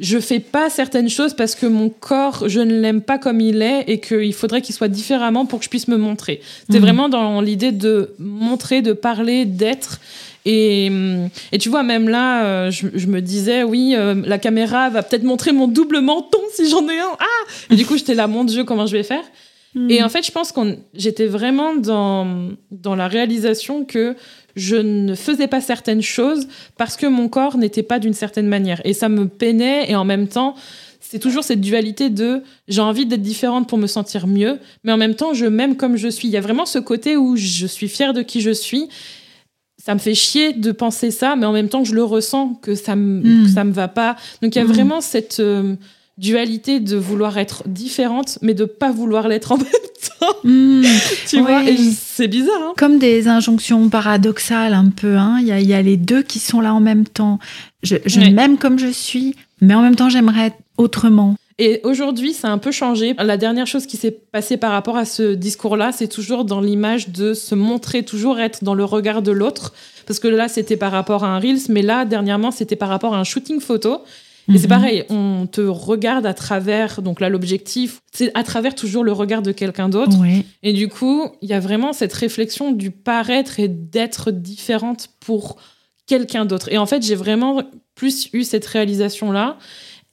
[0.00, 3.60] je fais pas certaines choses parce que mon corps, je ne l'aime pas comme il
[3.60, 6.40] est et qu'il faudrait qu'il soit différemment pour que je puisse me montrer.
[6.60, 6.84] C'était Mhm.
[6.84, 10.00] vraiment dans l'idée de montrer, de parler, d'être.
[10.50, 14.38] Et, hum, et tu vois, même là, euh, je, je me disais, oui, euh, la
[14.38, 17.16] caméra va peut-être montrer mon double menton si j'en ai un.
[17.18, 19.24] Ah Et du coup, j'étais là, mon Dieu, comment je vais faire
[19.74, 19.90] Mm.
[19.90, 24.16] et en fait, je pense qu'on j'étais vraiment dans, dans la réalisation que
[24.56, 28.80] je ne faisais pas certaines choses parce que mon corps n'était pas d'une certaine manière.
[28.84, 30.54] Et ça me peinait et en même temps,
[31.00, 34.96] c'est toujours cette dualité de j'ai envie d'être différente pour me sentir mieux, mais en
[34.96, 36.28] même temps, je m'aime comme je suis.
[36.28, 38.88] Il y a vraiment ce côté où je suis fière de qui je suis.
[39.88, 42.74] Ça me fait chier de penser ça, mais en même temps, je le ressens que
[42.74, 43.44] ça me, Mm.
[43.44, 44.16] que ça me va pas.
[44.42, 44.68] Donc, il y a Mm.
[44.68, 45.76] vraiment cette euh,
[46.18, 49.66] dualité de vouloir être différente, mais de pas vouloir l'être en même
[50.20, 50.34] temps.
[50.44, 50.82] Mm.
[51.26, 51.62] Tu vois,
[51.96, 52.60] c'est bizarre.
[52.62, 55.16] Hein Comme des injonctions paradoxales un peu.
[55.16, 55.38] hein.
[55.40, 57.38] Il y, a, il y a les deux qui sont là en même temps.
[57.82, 58.30] Je, je Ouais.
[58.30, 61.34] m'aime comme je suis, mais en même temps j'aimerais être autrement.
[61.58, 63.14] Et aujourd'hui, ça a un peu changé.
[63.18, 67.08] La dernière chose qui s'est passée par rapport à ce discours-là, c'est toujours dans l'image
[67.08, 69.74] de se montrer, toujours être dans le regard de l'autre.
[70.06, 73.14] Parce que là, c'était par rapport à un Reels, mais là, dernièrement, c'était par rapport
[73.14, 74.02] à un shooting photo.
[74.50, 74.68] Et c'est Mhm.
[74.70, 79.42] pareil, on te regarde à travers, donc là, l'objectif, c'est à travers toujours le regard
[79.42, 80.16] de quelqu'un d'autre.
[80.62, 85.56] Et du coup, il y a vraiment cette réflexion du paraître et d'être différente pour
[86.06, 86.72] quelqu'un d'autre.
[86.72, 87.62] Et en fait, j'ai vraiment
[87.94, 89.58] plus eu cette réalisation-là.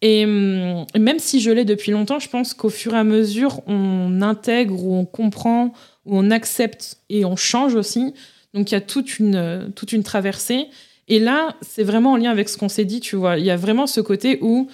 [0.01, 3.61] Et hum, même si je l'ai depuis longtemps, je pense qu'au fur et à mesure,
[3.67, 5.73] on intègre ou on comprend
[6.05, 8.13] ou on accepte et on change aussi.
[8.53, 10.67] Donc il y a toute une, toute une traversée.
[11.07, 13.37] Et là, c'est vraiment en lien avec ce qu'on s'est dit, tu vois.
[13.37, 14.67] Il y a vraiment ce côté où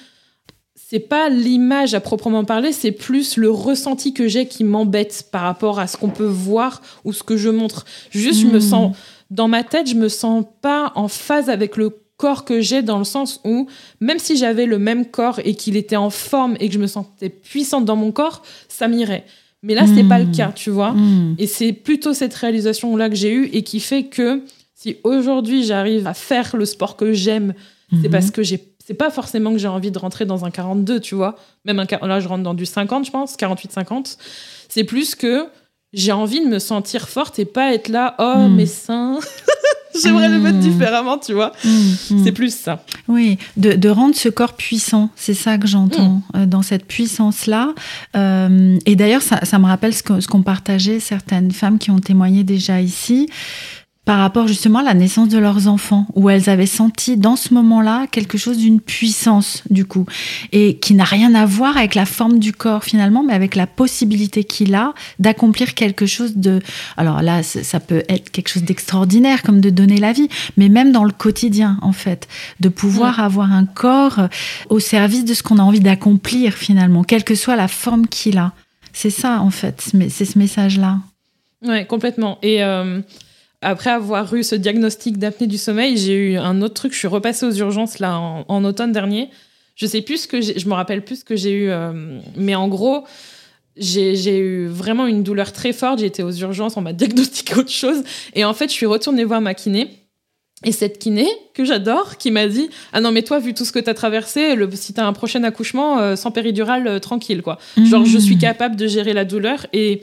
[0.76, 5.44] c'est pas l'image à proprement parler, c'est plus le ressenti que j'ai qui m'embête par
[5.44, 7.86] rapport à ce qu'on peut voir ou ce que je montre.
[8.10, 8.62] Juste, je me Mm.
[8.62, 8.98] sens
[9.30, 11.92] dans ma tête, je me sens pas en phase avec le
[12.24, 13.68] corps que j'ai dans le sens où
[14.00, 16.88] même si j'avais le même corps et qu'il était en forme et que je me
[16.88, 19.26] sentais puissante dans mon corps, ça m'irait.
[19.64, 20.10] Mais là, c'est Mm.
[20.10, 20.92] pas le cas, tu vois.
[20.94, 21.36] Mm.
[21.38, 24.42] Et c'est plutôt cette réalisation là que j'ai eue et qui fait que
[24.76, 27.54] si aujourd'hui j'arrive à faire le sport que j'aime,
[27.92, 28.12] c'est Mhm.
[28.12, 31.14] parce que j'ai c'est pas forcément que j'ai envie de rentrer dans un 42, tu
[31.16, 31.36] vois.
[31.66, 34.18] Même un là je rentre dans du 50, je pense, 48 50.
[34.70, 35.46] C'est plus que
[35.94, 39.20] j'ai envie de me sentir forte et pas être là oh mes seins.
[40.02, 41.54] J'aimerais le mettre différemment, tu vois.
[42.24, 42.84] C'est plus ça.
[43.08, 47.74] Oui, de, de, rendre ce corps puissant, c'est ça que j'entends euh, dans cette puissance-là.
[48.16, 51.92] Euh, et d'ailleurs, ça, ça, me rappelle ce qu'ont ce qu'on partageait certaines femmes qui
[51.92, 53.28] ont témoigné déjà ici
[54.04, 57.54] par rapport justement à la naissance de leurs enfants, où elles avaient senti dans ce
[57.54, 60.08] moment-là quelque chose d'une puissance du coup,
[60.52, 63.68] et qui n'a rien à voir avec la forme du corps finalement, mais avec la
[63.68, 66.62] possibilité qu'il a d'accomplir quelque chose de...
[66.98, 70.92] Alors là, ça peut être quelque chose d'extraordinaire, comme de donner la vie, mais même
[70.92, 72.28] dans le quotidien en fait,
[72.60, 73.24] de pouvoir mm.
[73.24, 74.30] avoir un corps
[74.70, 78.40] au service de ce qu'on a envie d'accomplir finalement, quelle que soit la forme qu'il
[78.40, 78.54] a.
[78.94, 80.98] C'est ça en fait, c'est ce message-là.
[81.64, 82.40] Ouais, complètement.
[82.42, 82.64] Et...
[82.64, 83.02] Euh,
[83.62, 86.94] après avoir eu ce diagnostic d'apnée du sommeil, j'ai eu un autre truc.
[86.94, 89.30] Je suis repassée aux urgences là en, automne dernier.
[89.76, 92.56] Je sais plus ce que je me rappelle plus ce que j'ai eu, euh, mais
[92.56, 93.06] en gros,
[93.78, 96.00] j'ai eu vraiment une douleur très forte.
[96.00, 99.24] J'ai été aux urgences, on m'a diagnostiqué autre chose, et en fait, je suis retournée
[99.24, 99.90] voir ma kiné.
[100.64, 103.72] Et cette kiné, que j'adore, qui m'a dit Ah non, mais toi, vu tout ce
[103.72, 107.00] que tu as traversé, le, si tu as un prochain accouchement, euh, sans péridurale, euh,
[107.00, 107.58] tranquille, quoi.
[107.84, 108.40] Genre, je suis mmh.
[108.40, 109.66] capable de gérer la douleur.
[109.74, 110.02] Et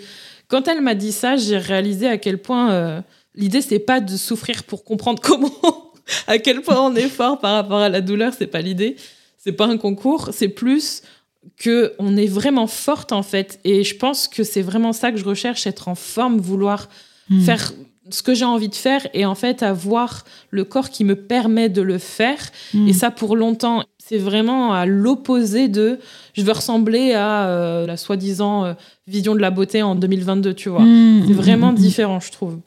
[0.48, 3.04] quand elle m'a dit ça, j'ai réalisé à quel point
[3.38, 5.54] l'idée c'est pas de souffrir pour comprendre comment,
[6.26, 8.96] à quel point on est fort par rapport à la douleur, c'est pas l'idée.
[9.38, 11.02] C'est pas un concours, c'est plus
[11.56, 13.60] que on est vraiment forte en fait.
[13.64, 16.88] Et je pense que c'est vraiment ça que je recherche, être en forme, vouloir
[17.30, 17.40] hmm.
[17.40, 17.72] faire
[18.10, 21.68] ce que j'ai envie de faire et en fait avoir le corps qui me permet
[21.68, 22.40] de le faire.
[22.74, 22.88] Hmm.
[22.88, 25.98] Et ça pour longtemps, c'est vraiment à l'opposé de
[26.32, 28.72] je veux ressembler à euh, la soi-disant euh,
[29.06, 30.80] vision de la beauté en 2022, tu vois.
[30.80, 31.78] Mmh, c'est vraiment mmh, mmh.
[31.78, 32.58] différent, je trouve.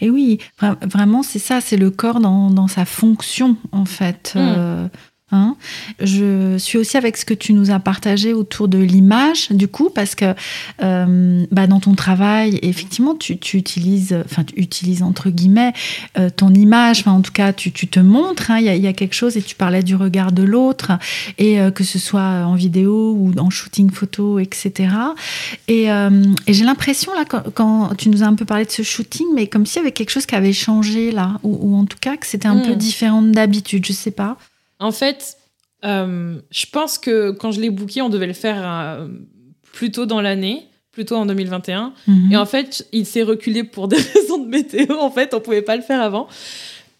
[0.00, 0.38] Et oui,
[0.82, 4.34] vraiment, c'est ça, c'est le corps dans, dans, sa fonction, en fait.
[4.36, 4.86] Euh,
[5.32, 5.56] Hein.
[6.00, 9.90] je suis aussi avec ce que tu nous as partagé autour de l'image, du coup,
[9.94, 10.34] parce que
[10.82, 15.72] euh, bah, dans ton travail, effectivement, tu, utilises, enfin, tu utilises entre guillemets
[16.18, 18.58] euh, ton image, enfin, en tout cas, tu, te montres, hein.
[18.58, 20.92] il y, a quelque chose, et tu parlais du regard de l'autre,
[21.38, 24.88] et euh, que ce soit en vidéo ou en shooting photo, etc.
[25.68, 25.88] Et,
[26.48, 29.66] j'ai l'impression, là, quand, tu nous as un peu parlé de ce shooting, mais comme
[29.66, 32.48] s'il y avait quelque chose qui avait changé, là, ou, en tout cas que c'était
[32.48, 32.78] un peu hmm.
[32.78, 34.36] différent d'habitude, je sais pas.
[34.80, 35.36] En fait,
[35.84, 39.08] euh, je pense que quand je l'ai booké, on devait le faire euh,
[39.72, 41.92] plus tôt dans l'année, plutôt en 2021.
[42.06, 42.32] Mhm.
[42.32, 44.96] Et en fait, il s'est reculé pour des raisons de météo.
[44.98, 46.26] En fait, on pouvait pas le faire avant.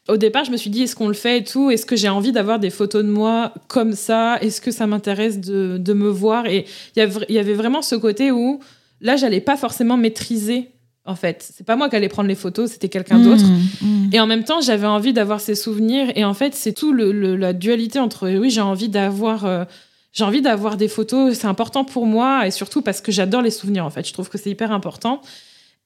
[0.09, 1.71] Au départ, je me suis dit, est-ce qu'on le fait et tout?
[1.71, 4.39] Est-ce que j'ai envie d'avoir des photos de moi comme ça?
[4.41, 6.47] Est-ce que ça m'intéresse de, de, me voir?
[6.47, 6.67] Et
[6.97, 8.61] il y avait vraiment ce côté où,
[9.01, 10.71] là, j'allais pas forcément maîtriser
[11.11, 11.47] en fait.
[11.55, 13.45] C'est pas moi qui allais prendre les photos, c'était quelqu'un mmh, d'autre.
[13.45, 14.11] Mmh.
[14.13, 16.11] Et en même temps, j'avais envie d'avoir ces souvenirs.
[16.15, 19.45] Et en fait, c'est tout le, la dualité entre oui, j'ai envie d'avoir.
[19.45, 19.65] Euh,
[20.13, 23.53] j'ai envie d'avoir des photos, c'est important pour moi et surtout parce que j'adore les
[23.53, 24.05] souvenirs en fait.
[24.07, 25.21] Je trouve que c'est hyper important.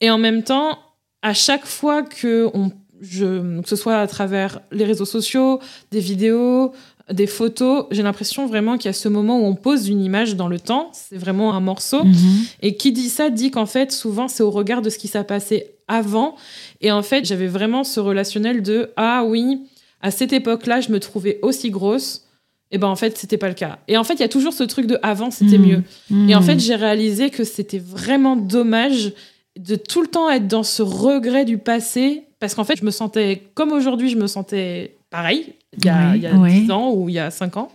[0.01, 0.79] Et en même temps,
[1.21, 5.59] à chaque fois que on, je, que ce soit à travers les réseaux sociaux,
[5.91, 6.73] des vidéos,
[7.11, 10.35] des photos, j'ai l'impression vraiment qu'il y a ce moment où on pose une image
[10.35, 12.03] dans le temps, c'est vraiment un morceau.
[12.03, 12.45] Mhm.
[12.61, 15.23] Et qui dit ça dit qu'en fait, souvent, c'est au regard de ce qui s'est
[15.23, 16.35] passé avant.
[16.81, 19.61] Et en fait, j'avais vraiment ce relationnel de Ah oui,
[20.01, 22.23] à cette époque-là, je me trouvais aussi grosse.
[22.71, 23.77] Et ben en fait, c'était pas le cas.
[23.87, 25.67] Et en fait, il y a toujours ce truc de avant, c'était mhm.
[25.67, 25.83] mieux.
[26.27, 26.45] Et en mhm.
[26.45, 29.13] fait, j'ai réalisé que c'était vraiment dommage
[29.57, 32.91] de tout le temps être dans ce regret du passé parce qu'en fait, je me
[32.91, 36.91] sentais comme aujourd'hui, je me sentais pareil il y a, il y a 10 ans
[36.93, 37.71] ou il y a 5 ans.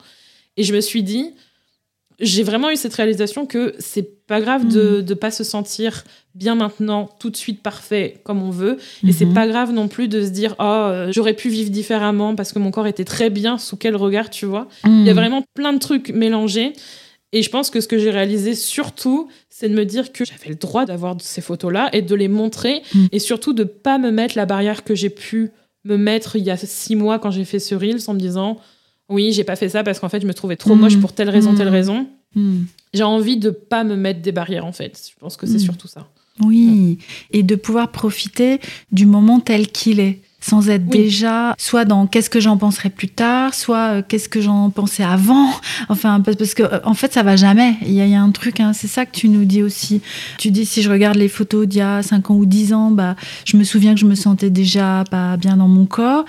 [0.56, 1.32] Et je me suis dit,
[2.20, 5.16] j'ai vraiment eu cette réalisation que c'est pas grave de ne mm.
[5.16, 8.78] pas se sentir bien maintenant, tout de suite parfait comme on veut.
[9.06, 9.34] Et c'est mm-hmm.
[9.34, 12.58] pas grave non plus de se dire, oh, euh, j'aurais pu vivre différemment parce que
[12.58, 14.68] mon corps était très bien, sous quel regard, tu vois.
[14.84, 15.16] Il y a mm.
[15.16, 16.74] vraiment plein de trucs mélangés.
[17.32, 20.48] Et je pense que ce que j'ai réalisé surtout, c'est de me dire que j'avais
[20.48, 23.06] le droit d'avoir ces photos-là et de les montrer mm.
[23.12, 25.52] et surtout de pas me mettre la barrière que j'ai pu
[25.84, 28.58] me mettre il y a six mois quand j'ai fait ce Reels en me disant
[29.10, 31.30] oui, j'ai pas fait ça parce qu'en fait, je me trouvais trop moche pour telle
[31.30, 31.72] raison, telle mmh.
[31.72, 32.06] raison.
[32.36, 32.60] Mmh.
[32.94, 35.10] J'ai envie de pas me mettre des barrières en fait.
[35.12, 35.58] Je pense que c'est mmh.
[35.58, 36.08] surtout ça.
[36.40, 36.98] Oui,
[37.32, 38.60] et de pouvoir profiter
[38.92, 43.08] du moment tel qu'il est sans être déjà soit dans qu'est-ce que j'en penserai plus
[43.08, 45.50] tard, soit euh, qu'est-ce que j'en pensais avant.
[45.88, 47.74] Enfin, parce que euh, en fait, ça va jamais.
[47.82, 50.02] Il y, a, un truc, hein, c'est ça que tu nous dis aussi.
[50.38, 52.90] Tu dis si je regarde les photos d'il y a 5 ans ou 10 ans,
[52.90, 56.24] bah, je me souviens que je me sentais déjà pas bien dans mon corps.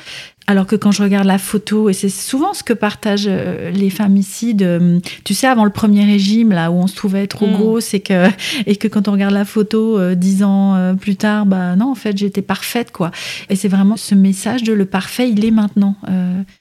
[0.48, 3.90] Alors que quand je regarde la photo, et c'est souvent ce que partagent euh, les
[3.90, 7.48] femmes ici, de, tu sais, avant le premier régime, là où on se trouvait trop
[7.48, 7.54] mm.
[7.54, 8.28] grosse, et que,
[8.66, 11.92] et que quand on regarde la photo euh, dix ans euh, plus tard, bah non,
[11.92, 13.12] en fait, j'étais parfaite, quoi.
[13.50, 15.96] Et c'est vraiment ce message de le parfait, il est maintenant.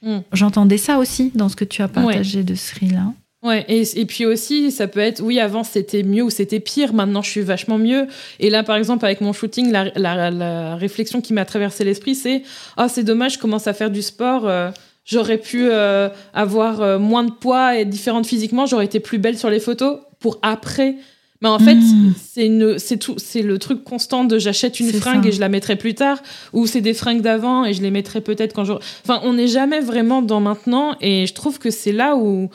[0.02, 0.18] Mm.
[0.32, 3.12] J'entendais ça aussi dans ce que tu as partagé de Sri là.
[3.42, 6.92] Ouais, et, et, puis aussi, ça peut être, oui, avant c'était mieux ou c'était pire,
[6.92, 8.06] maintenant je suis vachement mieux.
[8.38, 12.14] Et là, par exemple, avec mon shooting, la, la, la réflexion qui m'a traversé l'esprit,
[12.14, 12.42] c'est
[12.76, 14.46] Oh, c'est dommage, je commence à faire du sport.
[14.46, 14.70] Euh,
[15.06, 19.18] j'aurais pu euh, avoir euh, moins de poids et être différente physiquement, j'aurais été plus
[19.18, 20.96] belle sur les photos pour après.
[21.42, 22.12] Mais en fait, Mm.
[22.22, 25.28] c'est une, c'est tout, c'est le truc constant de j'achète une fringue ça.
[25.30, 26.18] et je la mettrai plus tard,
[26.52, 28.74] ou c'est des fringues d'avant et je les mettrai peut-être quand je.
[28.74, 32.50] Enfin, on n'est jamais vraiment dans maintenant, et je trouve que c'est là où,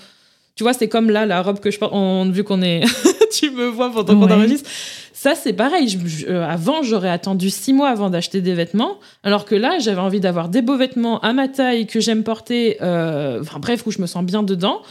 [0.55, 1.91] tu vois, c'est comme là la robe que je porte.
[1.93, 2.81] On, vu qu'on est,
[3.37, 4.33] tu me vois pendant qu'on Ouais.
[4.33, 4.69] enregistre.
[5.13, 5.87] Ça, c'est pareil.
[5.89, 9.79] Je- je- euh, avant, j'aurais attendu six mois avant d'acheter des vêtements, alors que là,
[9.79, 12.77] j'avais envie d'avoir des beaux vêtements à ma taille que j'aime porter.
[12.81, 14.81] euh, Enfin bref, où je me sens bien dedans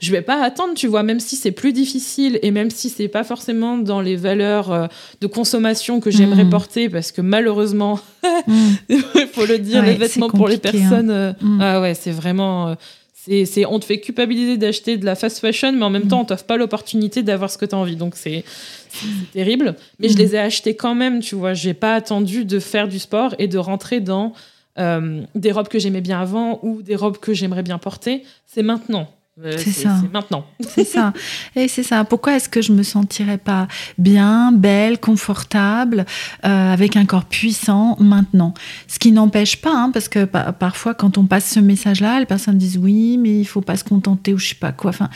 [0.00, 3.08] je vais pas attendre, tu vois, même si c'est plus difficile et même si c'est
[3.08, 4.86] pas forcément dans les valeurs euh,
[5.20, 6.50] de consommation que j'aimerais Mm.
[6.50, 7.98] porter, parce que malheureusement,
[8.46, 8.54] Mm.
[8.90, 8.98] il
[9.32, 10.58] faut le dire, Ouais, les vêtements pour les hein.
[10.62, 11.58] personnes, euh, Mm.
[11.60, 12.76] ah ouais, c'est vraiment,
[13.46, 16.24] c'est, on te fait culpabiliser d'acheter de la fast fashion, mais en même temps, on
[16.24, 18.44] t'offre pas l'opportunité d'avoir ce que tu as envie, donc c'est,
[18.88, 19.74] c'est terrible.
[19.98, 20.18] Mais je Mm.
[20.18, 23.46] les ai achetés quand même, tu vois, j'ai pas attendu de faire du sport et
[23.48, 24.32] de rentrer dans
[24.78, 28.22] euh, des robes que j'aimais bien avant ou des robes que j'aimerais bien porter.
[28.46, 29.08] C'est maintenant.
[29.44, 30.00] Euh, C'est ça.
[30.12, 30.44] Maintenant.
[30.68, 31.12] C'est ça.
[31.54, 32.04] Et c'est ça.
[32.04, 36.06] Pourquoi est-ce que je me sentirais pas bien, belle, confortable,
[36.44, 38.52] euh, avec un corps puissant maintenant?
[38.88, 42.26] Ce qui n'empêche pas, hein, parce que pa- parfois, quand on passe ce message-là, les
[42.26, 44.90] personnes disent oui, mais il faut pas se contenter ou je sais pas quoi.
[44.90, 45.08] Enfin,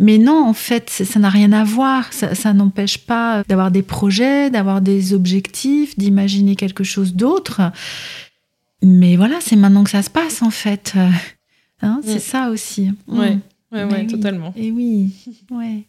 [0.00, 2.12] mais non, en fait, ça n'a rien à voir.
[2.12, 7.60] Ça, ça n'empêche pas d'avoir des projets, d'avoir des objectifs, d'imaginer quelque chose d'autre.
[8.82, 10.94] Mais voilà, c'est maintenant que ça se passe, en fait.
[10.96, 11.08] Euh,
[11.82, 12.18] hein, c'est Mm.
[12.20, 12.92] ça aussi.
[13.06, 13.38] Ouais.
[13.72, 14.06] Ouais, oui.
[14.06, 14.52] totalement.
[14.56, 15.14] Et oui,
[15.50, 15.86] ouais.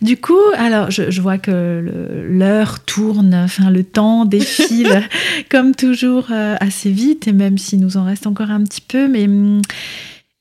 [0.00, 5.02] Du coup, alors je, je vois que l'heure tourne, enfin le temps défile
[5.50, 9.08] comme toujours euh, assez vite, et même s'il nous en reste encore un petit peu,
[9.08, 9.60] mais hum,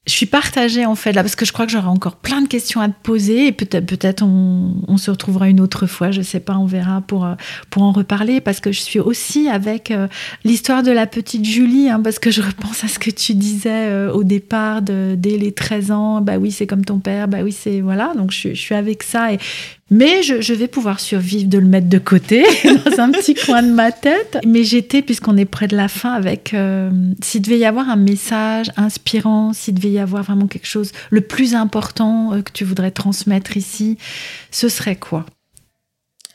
[0.06, 2.48] je suis partagée en fait là parce que je crois que j'aurai encore plein de
[2.50, 6.22] questions à te poser et peut-être peut-être on, on se retrouvera une autre fois, je
[6.22, 7.36] sais pas, on verra pour euh,
[7.70, 10.10] pour en reparler parce que je suis aussi avec euh,
[10.44, 13.70] l'histoire de la petite Julie hein, parce que je repense à ce que tu disais
[13.70, 17.40] euh, au départ de dès les 13 ans, bah oui, c'est comme ton père, bah
[17.42, 19.40] oui, c'est voilà, donc je, je suis avec ça et
[19.92, 22.44] mais je, je vais pouvoir survivre de le mettre de côté
[22.86, 24.38] dans un petit coin de ma tête.
[24.46, 26.90] Mais j'étais, puisqu'on est près de la fin, avec euh,
[27.22, 31.22] s'il devait y avoir un message inspirant, s'il devait y avoir vraiment quelque chose, le
[31.22, 33.98] plus important euh, que tu voudrais transmettre ici,
[34.52, 35.26] ce serait quoi?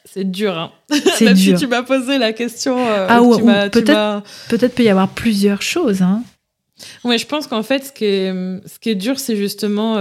[0.05, 0.71] C'est dur, hein.
[1.17, 1.59] C'est Même dur.
[1.59, 2.79] si tu m'as posé la question.
[2.79, 6.01] euh, Ah tu ouais, peut-être- Peut-être peut y avoir plusieurs choses.
[6.03, 6.23] Hein.
[7.05, 9.97] Ouais, je pense qu'en fait, ce qui est, ce qui est dur, c'est justement.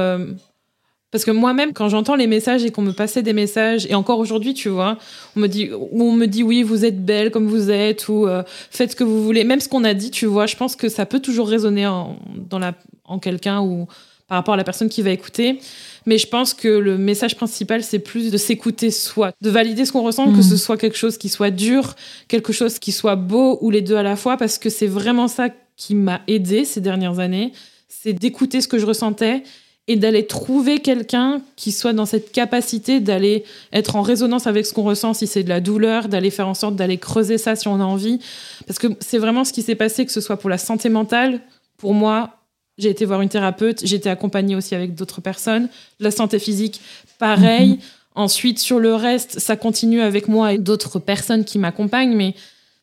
[1.11, 4.19] Parce que moi-même, quand j'entends les messages et qu'on me passait des messages, et encore
[4.19, 4.97] aujourd'hui, tu vois,
[5.35, 8.43] on me dit, on me dit oui, vous êtes belle comme vous êtes, ou euh,
[8.47, 9.43] faites ce que vous voulez.
[9.43, 12.17] Même ce qu'on a dit, tu vois, je pense que ça peut toujours résonner en,
[12.49, 12.73] dans la,
[13.05, 13.87] en quelqu'un ou
[14.27, 15.59] par rapport à la personne qui va écouter.
[16.05, 19.93] Mais je pense que le message principal, c'est plus de s'écouter soi, de valider ce
[19.93, 20.41] qu'on ressent, que Mm.
[20.43, 21.95] ce soit quelque chose qui soit dur,
[22.27, 25.29] quelque chose qui soit beau ou les deux à la fois, parce que c'est vraiment
[25.29, 27.53] ça qui m'a aidé ces dernières années,
[27.87, 29.43] c'est d'écouter ce que je ressentais
[29.87, 34.73] et d'aller trouver quelqu'un qui soit dans cette capacité d'aller être en résonance avec ce
[34.73, 37.67] qu'on ressent si c'est de la douleur, d'aller faire en sorte d'aller creuser ça si
[37.67, 38.19] on a envie.
[38.65, 41.39] Parce que c'est vraiment ce qui s'est passé, que ce soit pour la santé mentale,
[41.77, 42.37] pour moi,
[42.77, 45.69] j'ai été voir une thérapeute, j'ai été accompagnée aussi avec d'autres personnes.
[45.99, 46.81] La santé physique,
[47.17, 47.69] pareil.
[47.69, 47.77] Mhm.
[48.15, 52.33] Ensuite, sur le reste, ça continue avec moi et d'autres personnes qui m'accompagnent, mais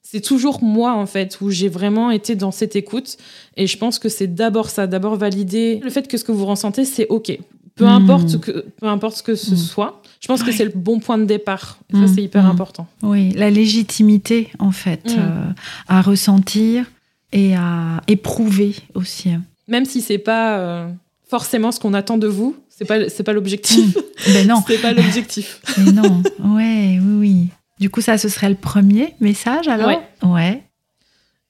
[0.07, 3.17] c'est toujours moi, en fait, où j'ai vraiment été dans cette écoute.
[3.57, 6.47] Et je pense que c'est d'abord ça, d'abord valider le fait que ce que vous
[6.47, 7.37] ressentez, c'est OK.
[7.75, 7.90] Peu, Mhm.
[7.90, 9.57] importe, ce que, peu importe ce que ce Mhm.
[9.57, 10.03] soit.
[10.21, 11.79] Je pense que c'est le bon point de départ.
[11.93, 12.87] Et ça, c'est hyper important.
[13.03, 15.45] Oui, la légitimité, en fait, euh,
[15.88, 16.85] à ressentir
[17.33, 19.31] et à éprouver aussi.
[19.67, 20.88] Même si c'est pas euh,
[21.29, 23.97] forcément ce qu'on attend de vous, c'est pas, c'est pas l'objectif.
[24.33, 25.61] Ben non, c'est pas l'objectif.
[25.79, 26.23] mais non.
[26.45, 27.49] Ouais, oui, oui.
[27.81, 30.01] Du coup, ça, ce serait le premier message, alors Ouais.
[30.23, 30.63] Ouais.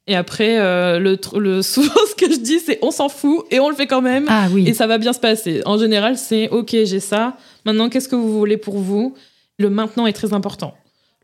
[0.07, 1.17] Et après, euh, le,
[1.63, 4.27] souvent, ce que je dis, c'est on s'en fout et on le fait quand même.
[4.29, 4.65] Ah oui.
[4.69, 5.63] Et ça va bien se passer.
[5.65, 7.37] En général, c'est OK, j'ai ça.
[7.65, 9.15] Maintenant, qu'est-ce que vous voulez pour vous?
[9.59, 10.75] Le maintenant est très important.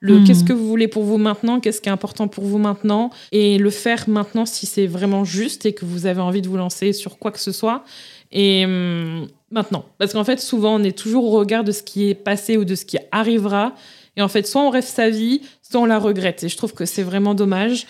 [0.03, 0.25] Le Mhm.
[0.27, 1.61] qu'est-ce que vous voulez pour vous maintenant?
[1.61, 3.11] Qu'est-ce qui est important pour vous maintenant?
[3.33, 6.57] Et le faire maintenant si c'est vraiment juste et que vous avez envie de vous
[6.57, 7.85] lancer sur quoi que ce soit.
[8.33, 9.85] Et hum, maintenant.
[9.99, 12.65] Parce qu'en fait, souvent, on est toujours au regard de ce qui est passé ou
[12.65, 13.75] de ce qui arrivera.
[14.17, 16.45] Et en fait, soit on rêve sa vie, soit on la regrette.
[16.45, 17.87] Et je trouve que c'est vraiment dommage.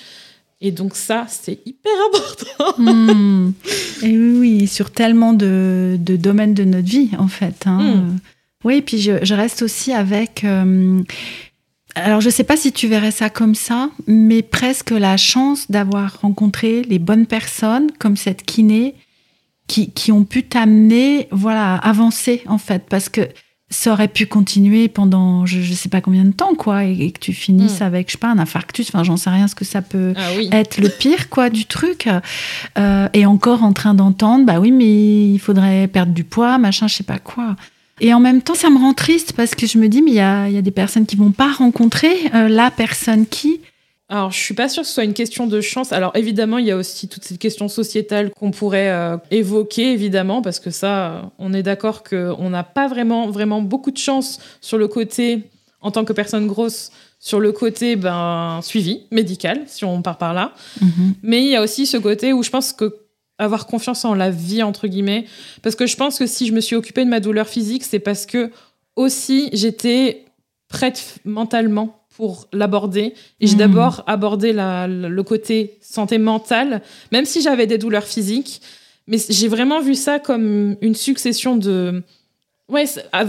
[0.61, 2.83] Et donc ça, c'est hyper important.
[2.83, 3.53] Hmm.
[4.03, 7.67] Et oui, oui, sur tellement de, de domaines de notre vie, en fait.
[7.67, 7.79] hein.
[7.79, 8.19] Hmm.
[8.65, 10.45] Oui, et puis je, je reste aussi avec.
[10.45, 11.01] euh,
[11.95, 15.71] alors, je ne sais pas si tu verrais ça comme ça, mais presque la chance
[15.71, 18.95] d'avoir rencontré les bonnes personnes, comme cette kiné,
[19.67, 23.23] qui, qui ont pu t'amener, voilà, avancer en fait, parce que
[23.73, 27.21] ça aurait pu continuer pendant je, je sais pas combien de temps quoi et, que
[27.21, 27.85] tu finisses Mm.
[27.85, 30.31] avec je sais pas un infarctus enfin j'en sais rien ce que ça peut Ah
[30.37, 30.49] oui.
[30.53, 32.09] être le pire quoi du truc
[32.79, 36.89] Euh, et encore en train d'entendre bah oui mais il faudrait perdre du poids machin
[36.89, 37.57] je sais pas quoi
[38.01, 40.17] et en même temps ça me rend triste parce que je me dis mais il
[40.17, 43.61] y a, y a des personnes qui vont pas rencontrer euh, la personne qui
[44.11, 45.93] Alors, je suis pas sûre que ce soit une question de chance.
[45.93, 50.43] Alors, évidemment, il y a aussi toute cette question sociétale qu'on pourrait euh, évoquer, évidemment,
[50.43, 54.41] parce que ça, euh, on est d'accord qu'on n'a pas vraiment, vraiment beaucoup de chance
[54.61, 55.45] sur le côté,
[55.81, 56.91] en tant que personne grosse,
[57.21, 60.55] sur le côté ben, suivi médical, si on part par là.
[61.23, 62.97] Mais il y a aussi ce côté où je pense que
[63.39, 65.25] avoir confiance en la vie, entre guillemets,
[65.63, 68.01] parce que je pense que si je me suis occupée de ma douleur physique, c'est
[68.01, 68.51] parce que
[68.97, 70.25] aussi j'étais
[70.69, 73.15] prête mentalement pour l'aborder.
[73.41, 73.59] Et j'ai Mhm.
[73.61, 78.61] d'abord abordé la- le côté santé mentale, même si j'avais des douleurs physiques.
[79.07, 82.03] Mais j'ai vraiment vu ça comme une succession de...
[82.69, 82.85] Ouais,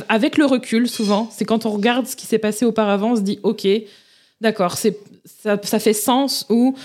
[0.09, 3.21] avec le recul, souvent, c'est quand on regarde ce qui s'est passé auparavant, on se
[3.21, 3.65] dit, OK,
[4.41, 4.97] d'accord, c'est
[5.41, 6.75] ça, ça fait sens, ou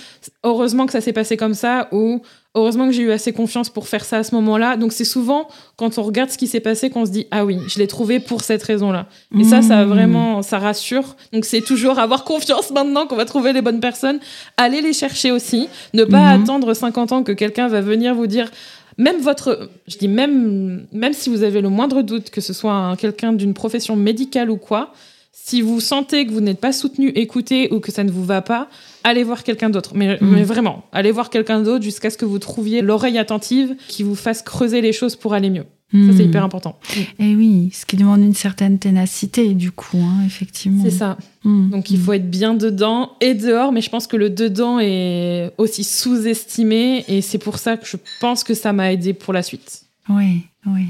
[0.45, 2.23] heureusement que ça s'est passé comme ça, ou
[2.57, 4.77] heureusement que j'ai eu assez confiance pour faire ça à ce moment-là.
[4.77, 5.47] Donc c'est souvent
[5.77, 8.19] quand on regarde ce qui s'est passé qu'on se dit, ah oui, je l'ai trouvé
[8.19, 9.07] pour cette raison-là.
[9.39, 9.89] Et ça, ça Mmh.
[9.89, 11.15] vraiment, ça rassure.
[11.33, 14.19] Donc c'est toujours avoir confiance maintenant qu'on va trouver les bonnes personnes.
[14.57, 15.69] Aller les chercher aussi.
[15.95, 16.43] Ne pas Mhm.
[16.43, 18.51] attendre 50 ans que quelqu'un va venir vous dire,
[18.99, 22.73] même votre, je dis même, même si vous avez le moindre doute que ce soit
[22.73, 24.93] un- quelqu'un d'une profession médicale ou quoi,
[25.39, 28.41] si vous sentez que vous n'êtes pas soutenu, écouté ou que ça ne vous va
[28.43, 28.68] pas,
[29.05, 29.93] allez voir quelqu'un d'autre.
[29.95, 30.30] Mais, Mhm.
[30.32, 34.14] mais vraiment, allez voir quelqu'un d'autre jusqu'à ce que vous trouviez l'oreille attentive qui vous
[34.16, 35.66] fasse creuser les choses pour aller mieux.
[35.93, 36.28] Ça, c'est Hmm.
[36.28, 36.76] hyper important.
[37.20, 40.82] Et oui, ce qui demande une certaine ténacité, du coup, hein, effectivement.
[40.82, 41.16] C'est ça.
[41.45, 41.70] Hmm.
[41.70, 45.53] Donc il faut être bien dedans et dehors, mais je pense que le dedans est
[45.59, 49.45] aussi sous-estimé et c'est pour ça que je pense que ça m'a aidé pour la
[49.45, 49.82] suite.
[50.09, 50.87] Oui, oui.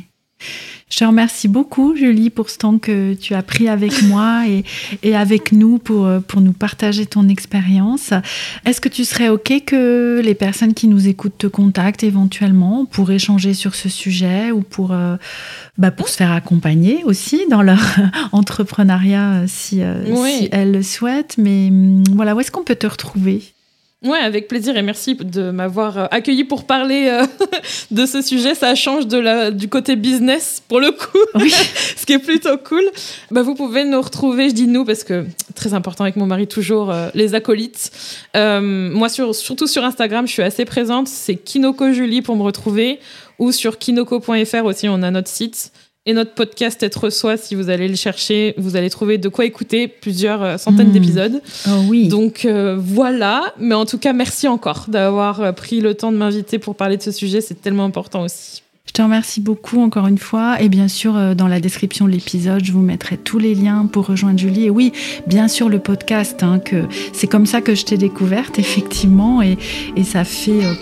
[0.89, 4.65] Je te remercie beaucoup, Julie, pour ce temps que tu as pris avec moi et,
[5.03, 8.13] et avec nous pour, euh, pour nous partager ton expérience.
[8.65, 13.11] Est-ce que tu serais OK que les personnes qui nous écoutent te contactent éventuellement pour
[13.11, 15.17] échanger sur ce sujet ou pour, euh,
[15.77, 17.81] bah, pour se faire accompagner aussi dans leur
[18.33, 20.37] entrepreneuriat euh, si, euh, Oui.
[20.39, 21.35] si elles le souhaitent?
[21.37, 23.43] Mais hum, voilà, où est-ce qu'on peut te retrouver?
[24.05, 27.27] Ouais, avec plaisir et merci de m'avoir euh, accueilli pour parler euh,
[27.91, 28.55] de ce sujet.
[28.55, 31.51] Ça change de la, du côté business pour le coup, Oui.
[31.97, 32.85] ce qui est plutôt cool.
[33.31, 35.25] Bah, vous pouvez nous retrouver, je dis nous parce que
[35.55, 37.91] très important avec mon mari toujours, euh, les acolytes.
[38.37, 41.09] Euh, moi, sur, surtout sur Instagram, je suis assez présente.
[41.09, 43.01] C'est Kinoko Julie pour me retrouver
[43.39, 45.73] ou sur kinoko.fr aussi, on a notre site.
[46.09, 49.45] Et notre podcast Être Soi, si vous allez le chercher, vous allez trouver de quoi
[49.45, 50.93] écouter plusieurs euh, centaines Mm.
[50.93, 51.43] d'épisodes.
[51.69, 52.07] Oh oui.
[52.09, 56.17] Donc euh, voilà, mais en tout cas, merci encore d'avoir euh, pris le temps de
[56.17, 58.63] m'inviter pour parler de ce sujet, c'est tellement important aussi.
[58.87, 60.63] Je te remercie beaucoup encore une fois.
[60.63, 64.07] Et bien sûr, dans la description de l'épisode, je vous mettrai tous les liens pour
[64.07, 64.67] rejoindre Julie.
[64.67, 64.93] Et oui,
[65.27, 69.43] bien sûr, le podcast, hein, que c'est comme ça que je t'ai découverte, effectivement.
[69.43, 69.59] Et,
[69.97, 70.73] et ça fait euh,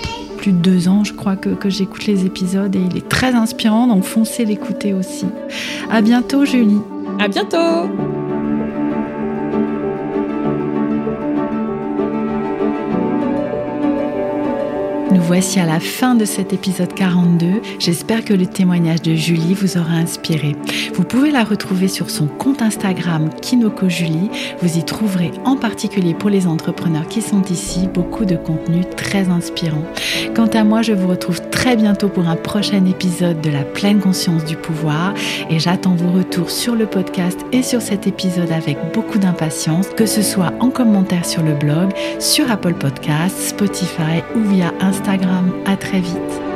[0.53, 2.75] de deux ans, je crois, que, que j'écoute les épisodes.
[2.75, 5.27] Et il est très inspirant, donc foncez l'écouter aussi.
[5.91, 6.81] À bientôt, Julie.
[7.19, 7.89] À bientôt
[15.27, 17.63] voici à la fin de cet épisode 42.
[17.79, 20.55] J'espère que le témoignage de Julie vous aura inspiré.
[20.93, 24.31] Vous pouvez la retrouver sur son compte Instagram Kinoko Julie.
[24.61, 29.31] Vous y trouverez en particulier pour les entrepreneurs qui sont ici beaucoup de contenu très
[29.31, 29.83] inspirant.
[30.35, 34.01] Quant à moi, je vous retrouve très bientôt pour un prochain épisode de la pleine
[34.01, 35.15] conscience du pouvoir
[35.49, 40.07] et j'attends vos retours sur le podcast et sur cet épisode avec beaucoup d'impatience, que
[40.07, 44.73] ce soit en commentaire sur le blog, sur Apple Podcasts, Spotify ou via
[45.15, 45.53] Instagram.
[45.65, 46.54] À très vite.